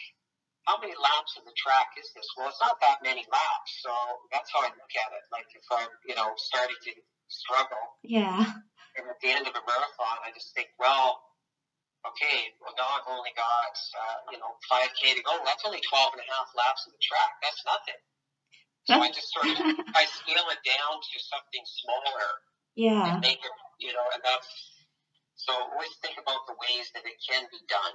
[0.70, 2.30] how many laps of the track is this?
[2.38, 3.70] Well, it's not that many laps.
[3.82, 3.90] So
[4.30, 5.26] that's how I look at it.
[5.34, 6.92] Like if I'm, you know, starting to
[7.26, 7.98] struggle.
[8.06, 8.46] Yeah.
[8.94, 11.18] And at the end of a marathon, I just think, well,
[12.06, 15.38] okay, well, now I've only got, uh, you know, 5K to go.
[15.46, 17.32] That's only 12 and a half laps of the track.
[17.42, 18.00] That's nothing.
[18.84, 19.56] So I just sort of,
[19.94, 22.26] I scale it down to something smaller.
[22.74, 23.14] Yeah.
[23.14, 24.50] And make it, you know, and that's,
[25.36, 27.94] so always think about the ways that it can be done.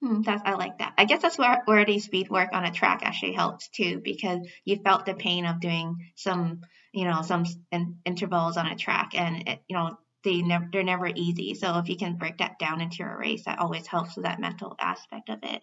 [0.00, 0.94] Hmm, that's I like that.
[0.96, 4.46] I guess that's where where the speed work on a track actually helps too, because
[4.64, 6.60] you felt the pain of doing some,
[6.92, 10.82] you know, some in, intervals on a track, and it, you know, they never they're
[10.82, 11.54] never easy.
[11.54, 14.40] So if you can break that down into your race, that always helps with that
[14.40, 15.62] mental aspect of it.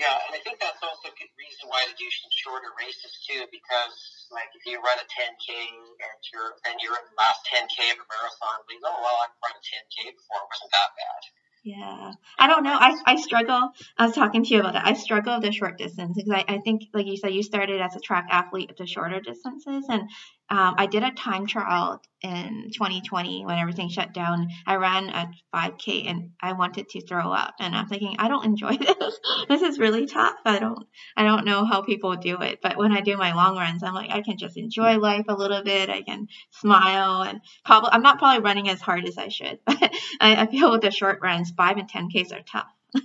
[0.00, 3.12] Yeah, and I think that's also a good reason why to do some shorter races
[3.28, 7.44] too, because like if you run a 10k and you're and you're in the last
[7.52, 10.90] 10k of a marathon, we go, well, I've run a 10k before, it wasn't that
[10.96, 11.22] bad.
[11.64, 12.12] Yeah.
[12.38, 12.76] I don't know.
[12.78, 13.70] I, I struggle.
[13.96, 14.86] I was talking to you about that.
[14.86, 17.80] I struggle with the short distance because I, I think, like you said, you started
[17.80, 19.86] as a track athlete at the shorter distances.
[19.88, 20.02] And
[20.50, 24.48] um, I did a time trial in 2020 when everything shut down.
[24.66, 27.54] I ran a 5K and I wanted to throw up.
[27.60, 29.20] And I'm thinking, I don't enjoy this.
[29.48, 30.36] this is really tough.
[30.44, 30.86] I don't,
[31.16, 32.60] I don't know how people do it.
[32.62, 35.34] But when I do my long runs, I'm like, I can just enjoy life a
[35.34, 35.88] little bit.
[35.88, 39.58] I can smile and probably, I'm not probably running as hard as I should.
[39.74, 42.72] But I, I feel with the short runs, five and 10Ks are tough.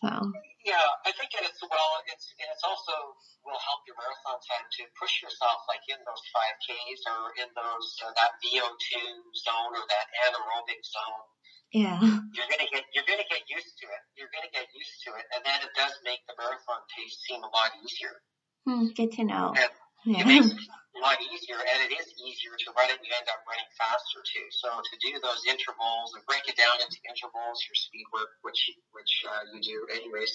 [0.00, 0.32] so.
[0.62, 1.92] Yeah, I think it's well.
[2.06, 2.94] It's it's also
[3.42, 7.88] will help your marathon time to push yourself like in those 5Ks or in those
[8.06, 8.94] uh, that VO2
[9.42, 11.26] zone or that anaerobic zone.
[11.74, 11.98] Yeah.
[11.98, 14.02] You're gonna get you're gonna get used to it.
[14.14, 17.42] You're gonna get used to it, and then it does make the marathon pace seem
[17.42, 18.14] a lot easier.
[18.62, 19.50] Hmm, good to know.
[19.58, 19.72] And
[20.06, 20.22] yeah.
[20.22, 20.62] It makes it
[20.96, 23.00] a lot easier, and it is easier to run it.
[23.00, 24.46] You end up running faster too.
[24.52, 28.60] So to do those intervals and break it down into intervals, your speed work, which
[28.92, 30.32] which uh, you do anyways,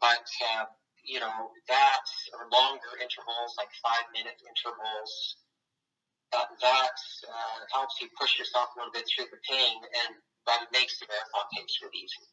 [0.00, 0.24] but
[0.56, 0.64] uh,
[1.04, 5.12] you know that or longer intervals, like five minute intervals,
[6.32, 9.76] that that uh, helps you push yourself a little bit through the pain,
[10.08, 12.24] and it makes the marathon pace really easy.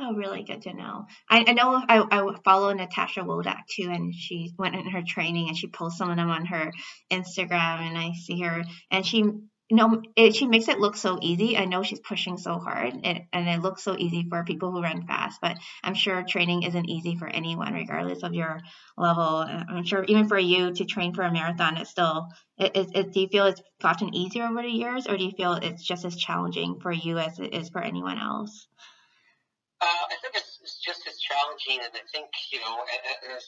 [0.00, 1.06] Oh, really good to know.
[1.28, 5.48] I, I know I, I follow Natasha Wodak too, and she went in her training
[5.48, 6.70] and she posts some of them on her
[7.10, 9.24] Instagram, and I see her, and she
[9.70, 11.56] know, it, she makes it look so easy.
[11.56, 14.82] I know she's pushing so hard, and, and it looks so easy for people who
[14.82, 15.40] run fast.
[15.42, 18.60] But I'm sure training isn't easy for anyone, regardless of your
[18.96, 19.44] level.
[19.46, 22.28] I'm sure even for you to train for a marathon, it's still.
[22.56, 25.32] It, it, it, do you feel it's gotten easier over the years, or do you
[25.36, 28.66] feel it's just as challenging for you as it is for anyone else?
[29.78, 32.82] Uh, I think it's just as challenging, and I think you know,
[33.30, 33.46] as,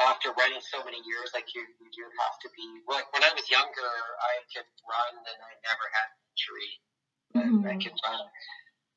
[0.00, 2.64] after running so many years, like you, you do have to be.
[2.88, 3.92] Like when I was younger,
[4.24, 6.72] I could run, and I never had an injury.
[7.36, 7.60] Mm-hmm.
[7.68, 8.24] I, I could run,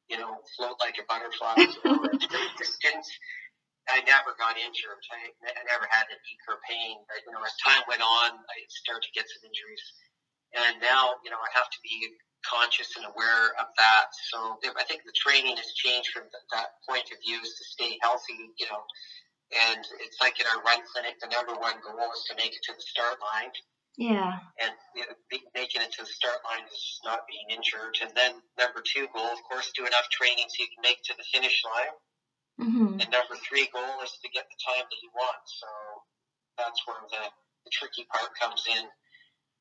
[0.07, 1.68] you know, float like a butterfly.
[1.68, 2.07] You know,
[2.55, 3.11] distance.
[3.91, 5.03] I never got injured.
[5.11, 7.03] I, I never had an ache or pain.
[7.11, 9.84] But, you know, as time went on, I started to get some injuries,
[10.55, 12.07] and now you know I have to be
[12.44, 14.08] conscious and aware of that.
[14.32, 17.98] So I think the training has changed from that point of view is to stay
[18.04, 18.84] healthy, you know.
[19.70, 22.64] And it's like in our run clinic, the number one goal is to make it
[22.70, 23.54] to the start line.
[23.98, 24.34] Yeah.
[24.58, 25.14] And you know,
[25.54, 28.02] making it to the start line is not being injured.
[28.02, 31.08] And then number two goal, of course, do enough training so you can make it
[31.14, 31.94] to the finish line.
[32.66, 33.02] Mm-hmm.
[33.02, 35.41] And number three goal is to get the time that you want.
[35.46, 35.70] So
[36.58, 37.30] that's where the,
[37.66, 38.89] the tricky part comes in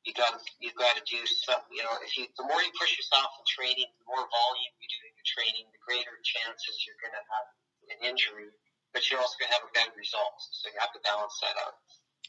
[0.05, 1.63] you got you've got to do some.
[1.71, 4.89] You know, if you the more you push yourself in training, the more volume you
[4.91, 7.47] do in your training, the greater chances you're going to have
[7.95, 8.51] an injury.
[8.91, 10.37] But you're also going to have a better result.
[10.53, 11.81] So you have to balance that out.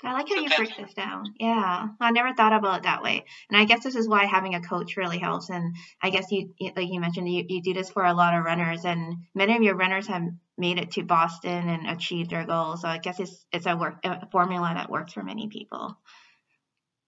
[0.04, 1.26] I like how you break this down.
[1.40, 4.54] Yeah, I never thought about it that way, and I guess this is why having
[4.56, 5.50] a coach really helps.
[5.50, 8.44] And I guess you, like you mentioned, you, you do this for a lot of
[8.44, 10.24] runners, and many of your runners have
[10.58, 12.82] made it to Boston and achieved their goals.
[12.82, 15.98] So I guess it's it's a work a formula that works for many people.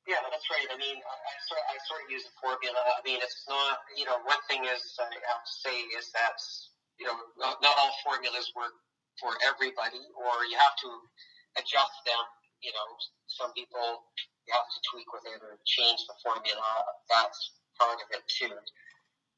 [0.05, 0.69] Yeah, that's right.
[0.69, 2.77] I mean, I, I, sort, I sort of use a formula.
[2.77, 6.37] I mean, it's not, you know, one thing is I have to say is that,
[7.01, 8.77] you know, not, not all formulas work
[9.17, 10.89] for everybody, or you have to
[11.57, 12.21] adjust them.
[12.61, 12.89] You know,
[13.25, 14.05] some people
[14.45, 16.69] you have to tweak with it or change the formula.
[17.09, 18.53] That's part of it too.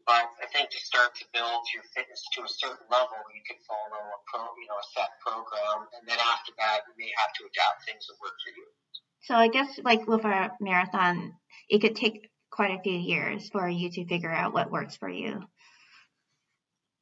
[0.04, 3.60] But I think to start to build your fitness to a certain level, you can
[3.68, 7.32] follow a pro, you know, a set program, and then after that, you may have
[7.40, 8.68] to adapt things that work for you.
[9.24, 11.34] So I guess like with a marathon,
[11.70, 15.10] it could take quite a few years for you to figure out what works for
[15.10, 15.44] you.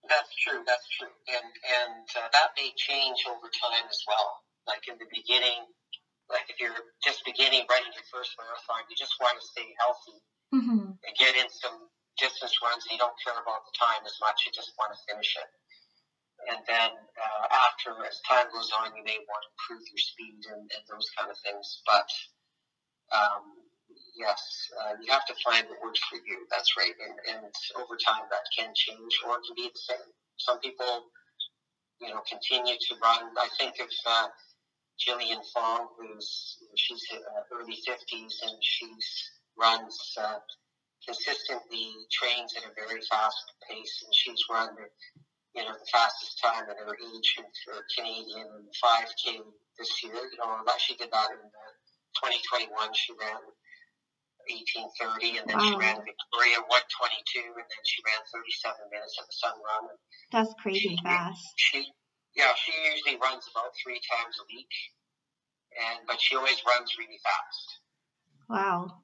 [0.09, 0.61] That's true.
[0.65, 4.37] That's true, and and uh, that may change over time as well.
[4.69, 5.65] Like in the beginning,
[6.29, 10.17] like if you're just beginning running your first marathon, you just want to stay healthy
[10.53, 10.93] mm-hmm.
[10.93, 11.89] and get in some
[12.21, 12.85] distance runs.
[12.85, 14.45] And you don't care about the time as much.
[14.45, 15.49] You just want to finish it
[16.51, 20.39] and then uh, after, as time goes on, you may want to improve your speed
[20.51, 21.81] and, and those kind of things.
[21.85, 22.09] But
[23.13, 23.43] um,
[24.17, 24.41] yes,
[24.81, 26.45] uh, you have to find what works for you.
[26.51, 30.09] That's right, and, and over time that can change or it can be the same.
[30.37, 31.11] Some people,
[32.01, 33.31] you know, continue to run.
[33.37, 34.27] I think of uh,
[34.99, 39.07] Jillian Fong, who's she's uh, early fifties and she's
[39.57, 40.39] runs uh,
[41.05, 44.69] consistently, trains at a very fast pace, and she's run
[45.55, 47.29] you know, the fastest time at her age
[47.63, 49.39] for Canadian 5K
[49.79, 50.19] this year.
[50.19, 51.71] You know, But she did that in uh,
[52.19, 52.69] 2021.
[52.91, 53.39] She ran
[54.51, 55.65] 1830, and then wow.
[55.65, 59.83] she ran Victoria 122, and then she ran 37 minutes at the Sun Run.
[60.35, 61.43] That's crazy she, fast.
[61.55, 61.79] She,
[62.35, 64.73] yeah, she usually runs about three times a week,
[65.79, 67.65] and but she always runs really fast.
[68.51, 69.01] Wow,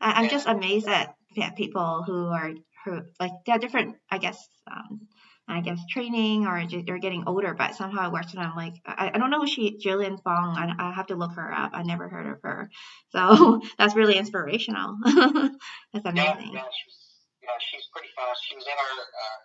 [0.00, 4.18] I, am just amazed at yeah, people who are who like they have different, I
[4.18, 4.40] guess.
[4.70, 5.09] Um,
[5.50, 8.32] I guess training or they're getting older, but somehow it works.
[8.32, 10.56] And I'm like, I, I don't know who she, Jillian Fong.
[10.56, 11.72] I, I have to look her up.
[11.74, 12.70] I never heard of her.
[13.10, 14.96] So that's really inspirational.
[15.04, 16.54] that's amazing.
[16.54, 16.98] Yeah, yeah, she's,
[17.42, 18.40] yeah, she's pretty fast.
[18.46, 19.40] She was in our, uh,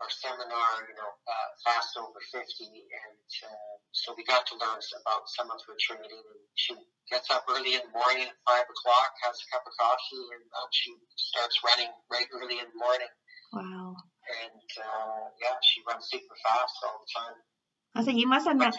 [0.00, 2.40] our seminar, you know, uh, fast over 50.
[2.64, 6.08] And uh, so we got to learn about some of her training.
[6.08, 6.72] And she
[7.12, 10.42] gets up early in the morning at 5 o'clock, has a cup of coffee, and
[10.72, 13.12] she starts running right early in the morning.
[13.52, 17.36] Wow and uh, yeah, she runs super fast all the time.
[17.94, 18.74] I said you must have met.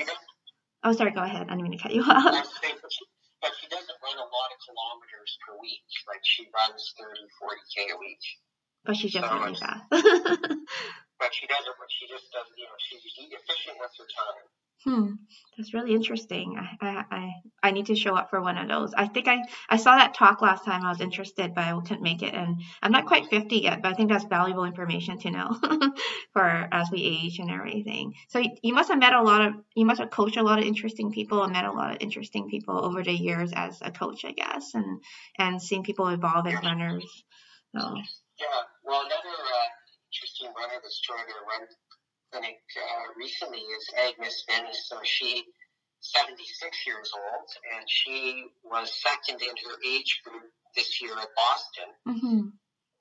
[0.84, 1.12] Oh, sorry.
[1.12, 1.48] Go ahead.
[1.48, 2.24] I didn't mean to cut you off.
[2.30, 3.04] but, she,
[3.42, 5.86] but she doesn't run a lot of kilometers per week.
[6.06, 8.24] Like she runs 30, 40 k a week.
[8.86, 9.82] But she's just so really fast.
[9.90, 11.76] but she doesn't.
[11.80, 12.46] But she just does.
[12.54, 14.46] You know, she's efficient with her time.
[14.84, 15.14] Hmm,
[15.58, 16.58] that's really interesting.
[16.60, 17.32] I, I,
[17.64, 18.94] I, need to show up for one of those.
[18.94, 20.84] I think I, I saw that talk last time.
[20.84, 22.36] I was interested, but I couldn't make it.
[22.36, 25.60] And I'm not quite 50 yet, but I think that's valuable information to know
[26.34, 28.14] for as we age and everything.
[28.28, 30.60] So you, you must have met a lot of, you must have coached a lot
[30.60, 33.90] of interesting people and met a lot of interesting people over the years as a
[33.90, 35.02] coach, I guess, and
[35.40, 37.24] and seen people evolve as runners.
[37.76, 37.80] So.
[38.40, 38.46] Yeah.
[38.84, 39.68] Well, another uh,
[40.14, 41.68] interesting runner that's trying to run
[42.36, 44.76] clinic uh, recently is Agnes Benny.
[44.76, 45.48] So she
[46.04, 46.36] 76
[46.86, 51.90] years old, and she was second in her age group this year at Boston.
[52.04, 52.42] Mm-hmm.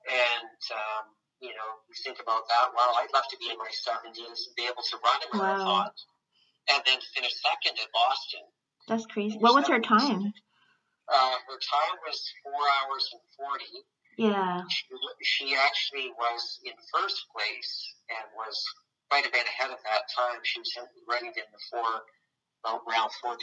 [0.07, 1.03] And um,
[1.43, 2.71] you know, you think about that.
[2.71, 5.91] Well, I'd love to be in my 70s and be able to run a marathon,
[5.91, 6.71] wow.
[6.71, 8.47] and then finish second at Boston.
[8.87, 9.37] That's crazy.
[9.37, 10.31] What was her time?
[11.05, 13.75] Uh, her time was four hours and forty.
[14.17, 14.63] Yeah.
[14.71, 14.85] She,
[15.23, 18.55] she actually was in first place and was
[19.09, 20.39] quite a bit ahead of that time.
[20.43, 20.71] She was
[21.07, 21.91] running in the four,
[22.65, 23.37] around 425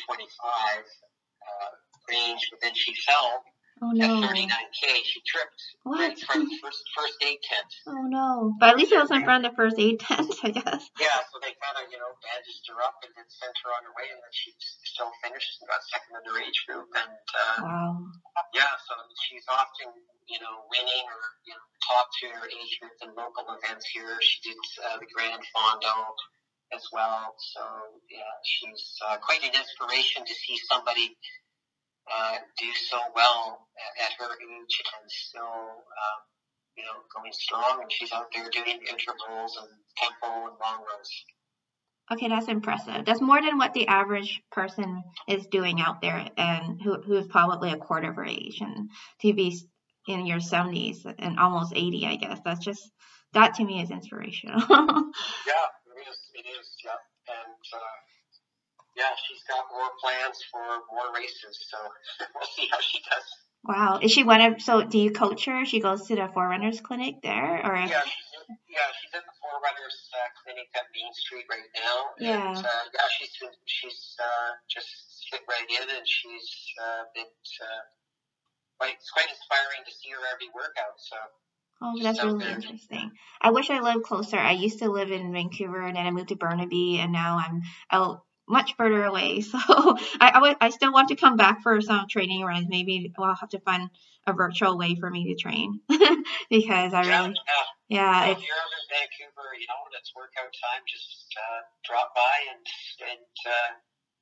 [0.83, 1.73] uh,
[2.11, 3.43] range, but then she fell
[3.81, 4.23] Oh no.
[4.23, 5.63] At 39k, she tripped.
[5.83, 5.99] What?
[5.99, 7.71] Right of the first, first aid tent.
[7.89, 8.55] Oh no.
[8.61, 10.83] But at least it was in front of the first aid tent, I guess.
[11.01, 13.83] Yeah, so they kind of, you know, bandaged her up and then sent her on
[13.89, 16.87] her way, and then she still finished and got second in her age group.
[16.95, 17.97] And uh, wow.
[18.55, 18.95] Yeah, so
[19.27, 19.91] she's often,
[20.29, 24.15] you know, winning or, you know, top to her age group in local events here.
[24.21, 25.97] She did uh, the Gran Fondo
[26.71, 27.35] as well.
[27.57, 27.63] So,
[28.09, 31.17] yeah, she's uh, quite an inspiration to see somebody
[32.11, 36.19] uh, do so well at, at her age and still, um,
[36.77, 37.81] you know, going strong.
[37.83, 41.11] And she's out there doing intervals and tempo and long runs.
[42.11, 43.05] Okay, that's impressive.
[43.05, 47.27] That's more than what the average person is doing out there, and who who is
[47.29, 48.91] probably a quarter of her age, and
[49.21, 49.57] to be
[50.09, 52.91] in your seventies and almost eighty, I guess that's just
[53.33, 54.61] that to me is inspirational.
[54.69, 56.19] yeah, it is.
[56.35, 56.69] It is.
[56.85, 57.79] Yeah, and uh,
[58.97, 60.61] yeah, she's got more plans for
[60.93, 61.79] more races, so
[62.35, 63.27] we'll see how she does.
[63.65, 64.61] Wow, is she one of?
[64.61, 65.65] So, do you coach her?
[65.65, 67.79] She goes to the Forerunners Clinic there, or?
[67.79, 71.97] Yeah, she's in, yeah, she's at the Forerunners uh, Clinic at Main Street right now.
[72.19, 72.59] Yeah.
[72.59, 73.31] And, uh, yeah, she's
[73.65, 74.91] she's uh, just
[75.31, 76.51] fit right in, and she's
[76.83, 77.83] uh, been uh,
[78.79, 80.99] quite it's quite inspiring to see her every workout.
[80.99, 81.17] So.
[81.85, 83.11] Oh, that's really interesting.
[83.41, 84.39] I wish I lived closer.
[84.39, 87.63] I used to live in Vancouver, and then I moved to Burnaby, and now I'm
[87.91, 88.23] out
[88.53, 89.43] much further away.
[89.53, 89.59] So
[90.21, 92.67] I, I, would, I still want to come back for some training runs.
[92.69, 93.91] Maybe I'll have to find
[94.27, 95.81] a virtual way for me to train
[96.51, 97.65] because I really, yeah.
[97.89, 102.15] yeah if, if, you're ever in Vancouver, you know, it's workout time, just uh, drop
[102.15, 103.71] by and, and uh,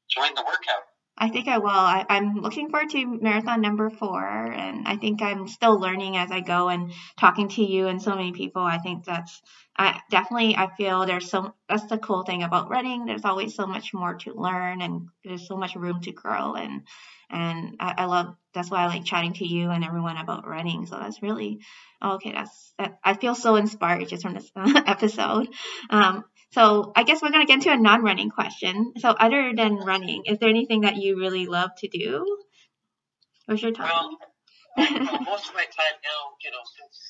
[0.08, 0.86] join the workout.
[1.18, 1.68] I think I will.
[1.68, 6.30] I, am looking forward to marathon number four, and I think I'm still learning as
[6.30, 8.62] I go and talking to you and so many people.
[8.62, 9.42] I think that's
[9.80, 13.06] I definitely I feel there's so that's the cool thing about running.
[13.06, 16.82] There's always so much more to learn, and there's so much room to grow, and
[17.30, 20.84] and I, I love that's why I like chatting to you and everyone about running.
[20.84, 21.60] So that's really
[22.04, 22.32] okay.
[22.32, 22.98] That's that.
[23.02, 25.48] I feel so inspired just from this episode.
[25.88, 28.92] Um, so I guess we're to get into a non-running question.
[28.98, 32.26] So other than running, is there anything that you really love to do?
[33.46, 33.88] What's your time?
[33.88, 34.10] Well,
[34.76, 37.09] well, most of my time now, you know, since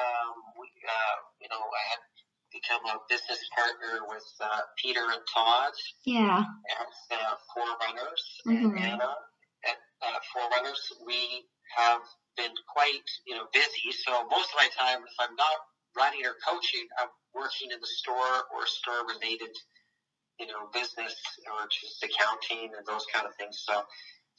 [0.00, 2.02] um, we, uh, you know, I had
[2.48, 5.72] become a business partner with uh, Peter and Todd.
[6.04, 6.42] Yeah.
[6.42, 8.76] At uh, Forerunners mm-hmm.
[8.76, 9.12] and Anna
[9.66, 11.44] at uh, Forerunners, we
[11.76, 12.00] have
[12.36, 13.92] been quite, you know, busy.
[13.92, 15.58] So most of my time, if I'm not
[15.96, 19.52] running or coaching, I'm working in the store or store related,
[20.38, 21.14] you know, business
[21.46, 23.60] or just accounting and those kind of things.
[23.62, 23.84] So,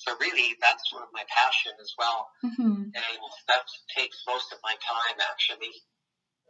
[0.01, 2.89] so really, that's sort of my passion as well, mm-hmm.
[2.89, 3.63] and that
[3.95, 5.73] takes most of my time actually.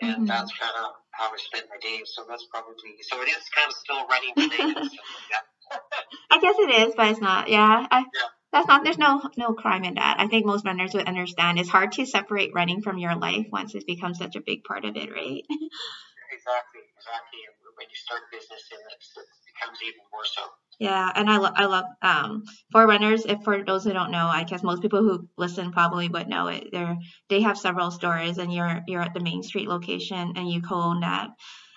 [0.02, 0.26] And mm-hmm.
[0.26, 2.10] that's kind of how I spend my days.
[2.16, 3.22] So that's probably so.
[3.22, 4.90] It is kind of still running related.
[6.32, 7.50] I guess it is, but it's not.
[7.50, 7.86] Yeah.
[7.92, 10.18] I, yeah that's not there's no no crime in that.
[10.20, 11.60] I think most runners would understand.
[11.60, 14.84] It's hard to separate running from your life once it becomes such a big part
[14.84, 15.44] of it, right?
[16.36, 17.40] exactly, exactly.
[17.82, 19.02] When you start business in it,
[19.56, 20.42] becomes even more so.
[20.80, 23.26] Yeah, and I, lo- I love um, Forerunners.
[23.26, 26.48] If for those who don't know, I guess most people who listen probably would know
[26.48, 26.70] it.
[26.72, 26.96] They
[27.30, 31.02] they have several stores, and you're you're at the Main Street location, and you co-own
[31.02, 31.30] that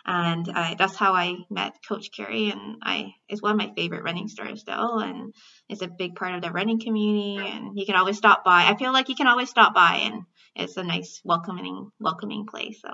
[0.07, 4.05] and I, that's how I met Coach Carey, and I it's one of my favorite
[4.05, 5.32] running stores still, and
[5.68, 8.66] it's a big part of the running community, and you can always stop by.
[8.68, 10.22] I feel like you can always stop by, and
[10.55, 12.80] it's a nice welcoming welcoming place.
[12.82, 12.92] So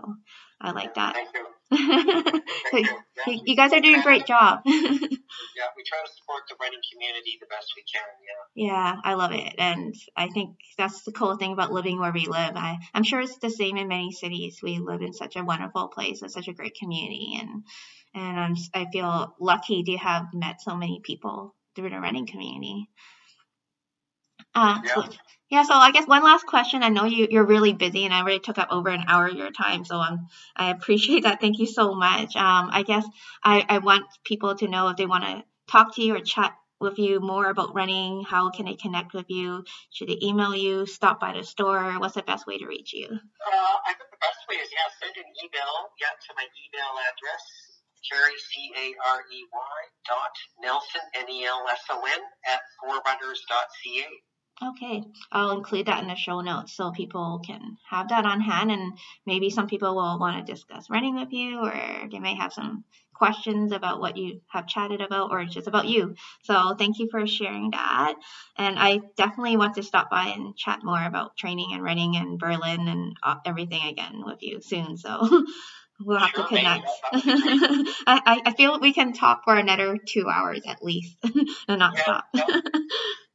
[0.61, 1.15] I like that.
[1.15, 1.47] Thank you.
[2.71, 2.97] Thank you.
[3.27, 3.41] you.
[3.47, 3.57] you.
[3.57, 4.61] guys are doing a great job.
[4.67, 4.75] yeah,
[5.77, 8.03] we try to support the running community the best we can.
[8.57, 8.73] Yeah.
[8.73, 12.27] Yeah, I love it, and I think that's the cool thing about living where we
[12.27, 12.57] live.
[12.57, 14.59] I, I'm sure it's the same in many cities.
[14.63, 17.65] We live in such a wonderful place with such a great community, and
[18.15, 22.89] and I'm I feel lucky to have met so many people through the running community.
[24.55, 24.95] Uh, yeah.
[24.95, 25.05] So,
[25.51, 26.83] yeah, so I guess one last question.
[26.83, 29.35] I know you, you're really busy and I already took up over an hour of
[29.35, 31.41] your time, so um, I appreciate that.
[31.41, 32.37] Thank you so much.
[32.37, 33.05] Um, I guess
[33.43, 36.55] I, I want people to know if they want to talk to you or chat
[36.81, 39.65] with you more about running, how can they connect with you?
[39.91, 41.99] Should they email you, stop by the store?
[41.99, 43.07] What's the best way to reach you?
[43.07, 46.93] Uh, I think the best way is, yeah, send an email, yeah, to my email
[47.05, 47.45] address,
[48.09, 52.61] Carey, C A R E Y, dot Nelson, N E L S O N, at
[52.81, 54.09] forerunners.ca.
[54.63, 55.03] Okay,
[55.33, 58.93] I'll include that in the show notes so people can have that on hand, and
[59.25, 61.73] maybe some people will want to discuss running with you, or
[62.11, 62.85] they may have some
[63.15, 66.15] questions about what you have chatted about, or just about you.
[66.43, 68.17] So thank you for sharing that,
[68.59, 72.37] and I definitely want to stop by and chat more about training and running in
[72.37, 74.97] Berlin and uh, everything again with you soon.
[74.97, 75.45] So.
[76.03, 76.89] We'll have sure, to connect.
[77.13, 81.15] I, I feel we can talk for another two hours at least
[81.69, 82.25] and not yeah, stop.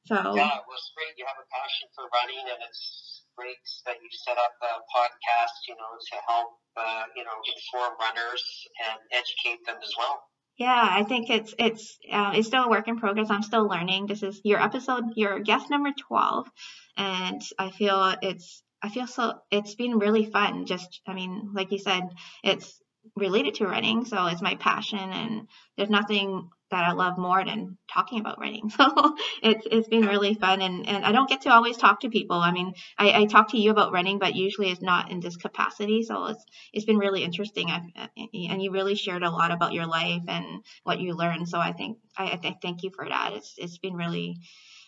[0.05, 1.17] So yeah, it was great.
[1.17, 5.65] You have a passion for running, and it's great that you set up a podcast,
[5.67, 8.43] you know, to help, uh, you know, inform runners
[8.87, 10.21] and educate them as well.
[10.57, 13.29] Yeah, I think it's it's uh, it's still a work in progress.
[13.29, 14.05] I'm still learning.
[14.07, 16.47] This is your episode, your guest number twelve,
[16.95, 20.65] and I feel it's I feel so it's been really fun.
[20.65, 22.03] Just I mean, like you said,
[22.43, 22.79] it's
[23.15, 25.47] related to running, so it's my passion, and
[25.77, 28.69] there's nothing that I love more than talking about writing.
[28.77, 32.09] So it's it's been really fun, and and I don't get to always talk to
[32.09, 32.37] people.
[32.37, 35.37] I mean, I, I talk to you about running, but usually it's not in this
[35.37, 36.03] capacity.
[36.03, 37.83] So it's it's been really interesting, I've,
[38.17, 41.47] and you really shared a lot about your life and what you learned.
[41.47, 43.33] So I think I, I th- thank you for that.
[43.33, 44.37] It's it's been really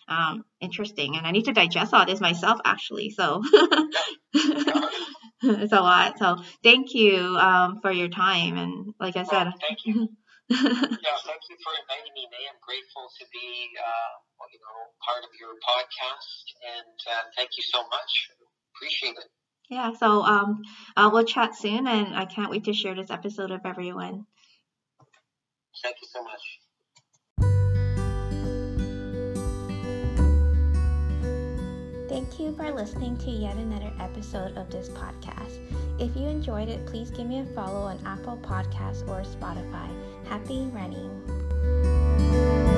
[0.08, 3.10] um, interesting, and I need to digest all this myself actually.
[3.10, 3.42] So.
[5.62, 6.18] it's a lot.
[6.18, 8.56] So thank you um, for your time.
[8.56, 10.08] And like I said, thank you.
[10.50, 12.48] yeah, thank you for inviting me, May.
[12.48, 17.50] I'm grateful to be, uh, well, you know, part of your podcast, and uh, thank
[17.56, 18.30] you so much.
[18.74, 19.30] Appreciate it.
[19.68, 20.62] Yeah, so um,
[20.96, 24.24] uh, we'll chat soon, and I can't wait to share this episode with everyone.
[25.82, 26.40] Thank you so much.
[32.08, 35.58] Thank you for listening to yet another episode of this podcast.
[35.98, 39.90] If you enjoyed it, please give me a follow on Apple Podcasts or Spotify.
[40.26, 42.77] Happy running!